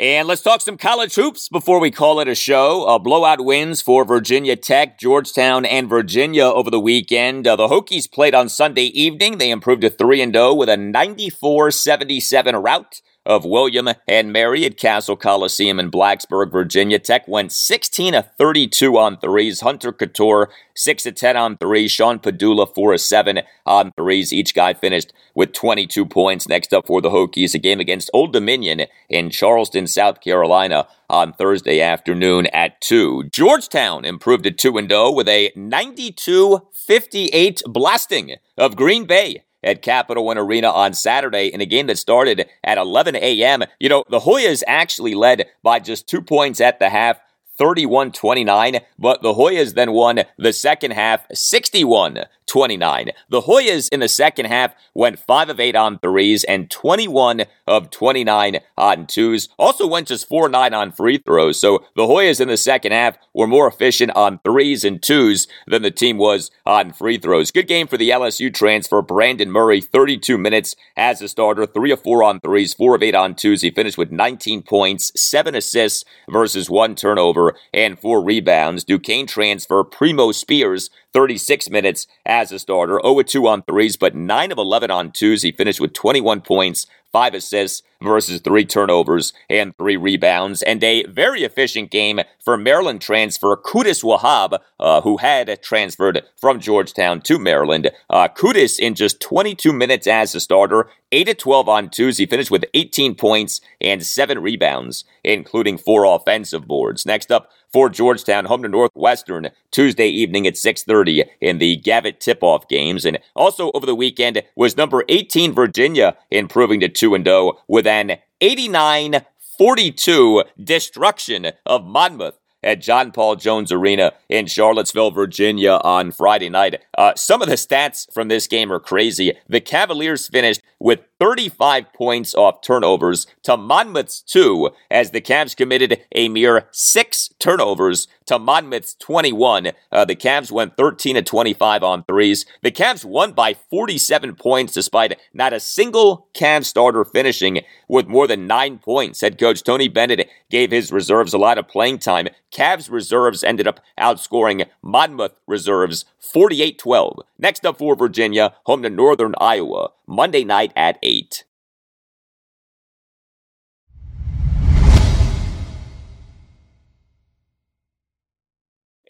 [0.00, 2.84] And let's talk some college hoops before we call it a show.
[2.84, 7.48] Uh, blowout wins for Virginia Tech, Georgetown, and Virginia over the weekend.
[7.48, 9.38] Uh, the Hokies played on Sunday evening.
[9.38, 14.78] They improved to 3 0 with a 94 77 rout of William and Mary at
[14.78, 16.98] Cassell Coliseum in Blacksburg, Virginia.
[16.98, 19.60] Tech went 16 of 32 on threes.
[19.60, 21.92] Hunter Cattoor 6 of 10 on threes.
[21.92, 24.32] Sean Pedulla, 4 of 7 on threes.
[24.32, 26.48] Each guy finished with 22 points.
[26.48, 31.34] Next up for the Hokies, a game against Old Dominion in Charleston, South Carolina on
[31.34, 33.24] Thursday afternoon at 2.
[33.24, 40.24] Georgetown improved to 2 0 with a 92 58 blasting of Green Bay at Capital
[40.24, 43.64] One Arena on Saturday in a game that started at 11 a.m.
[43.78, 47.20] You know, the Hoyas actually led by just two points at the half.
[47.58, 53.10] 31 29, but the Hoyas then won the second half 61 29.
[53.28, 57.90] The Hoyas in the second half went 5 of 8 on threes and 21 of
[57.90, 59.48] 29 on twos.
[59.58, 61.60] Also went just 4 9 on free throws.
[61.60, 65.82] So the Hoyas in the second half were more efficient on threes and twos than
[65.82, 67.50] the team was on free throws.
[67.50, 72.02] Good game for the LSU transfer, Brandon Murray, 32 minutes as a starter, 3 of
[72.02, 73.62] 4 on threes, 4 of 8 on twos.
[73.62, 78.84] He finished with 19 points, 7 assists versus 1 turnover, and 4 rebounds.
[78.84, 84.52] Duquesne transfer, Primo Spears, 36 minutes as a starter, 0 2 on threes, but 9
[84.52, 85.42] of 11 on twos.
[85.42, 86.86] He finished with 21 points,
[87.18, 93.00] five assists versus three turnovers and three rebounds, and a very efficient game for Maryland
[93.00, 97.90] transfer Qudus Wahab, uh, who had transferred from Georgetown to Maryland.
[98.08, 102.18] Uh, Qudus in just 22 minutes as a starter, 8 of 12 on twos.
[102.18, 107.04] He finished with 18 points and seven rebounds, including four offensive boards.
[107.04, 112.66] Next up, for Georgetown, home to Northwestern Tuesday evening at 6:30 in the Gavitt tip-off
[112.68, 113.04] games.
[113.04, 118.18] And also over the weekend was number 18 Virginia improving to 2 0 with an
[118.40, 126.82] 89-42 destruction of Monmouth at John Paul Jones Arena in Charlottesville, Virginia on Friday night.
[126.96, 129.34] Uh, some of the stats from this game are crazy.
[129.48, 136.00] The Cavaliers finished with 35 points off turnovers to Monmouth's 2 as the Cavs committed
[136.14, 139.72] a mere 6 turnovers to Monmouth's 21.
[139.90, 142.46] Uh, the Cavs went 13 to 25 on threes.
[142.62, 148.26] The Cavs won by 47 points despite not a single Cavs starter finishing with more
[148.26, 149.20] than 9 points.
[149.20, 152.28] Head coach Tony Bennett gave his reserves a lot of playing time.
[152.52, 157.20] Cavs reserves ended up outscoring Monmouth reserves 48 12.
[157.38, 161.44] Next up for Virginia, home to Northern Iowa, Monday night at 8.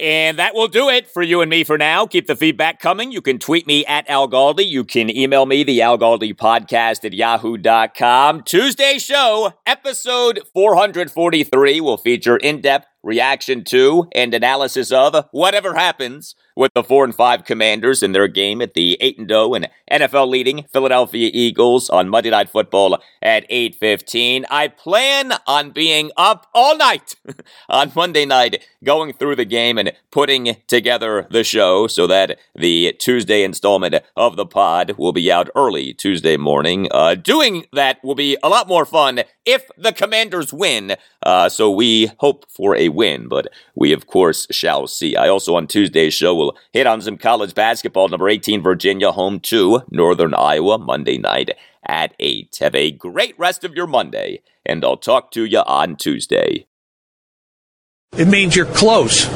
[0.01, 2.07] And that will do it for you and me for now.
[2.07, 3.11] Keep the feedback coming.
[3.11, 4.65] You can tweet me at Al Galdi.
[4.65, 8.43] You can email me, the Al Galdi podcast at yahoo.com.
[8.45, 16.37] Tuesday show, episode 443, will feature in depth reaction to and analysis of whatever happens
[16.59, 19.69] with the 4 and 5 Commanders in their game at the 8 and 0 and
[19.91, 24.45] NFL leading Philadelphia Eagles on Monday Night Football at 8:15.
[24.51, 27.15] I plan on being up all night
[27.69, 32.93] on Monday night going through the game and putting together the show so that the
[32.99, 36.89] Tuesday installment of the pod will be out early Tuesday morning.
[36.91, 40.97] Uh, doing that will be a lot more fun if the Commanders win.
[41.23, 45.17] Uh, so we hope for a win, but we of course shall see.
[45.17, 48.09] I also on Tuesday's show hit on some college basketball.
[48.09, 51.51] Number 18 Virginia home to Northern Iowa Monday night
[51.87, 52.57] at 8.
[52.61, 56.67] Have a great rest of your Monday, and I'll talk to you on Tuesday.
[58.17, 59.27] It means you're close.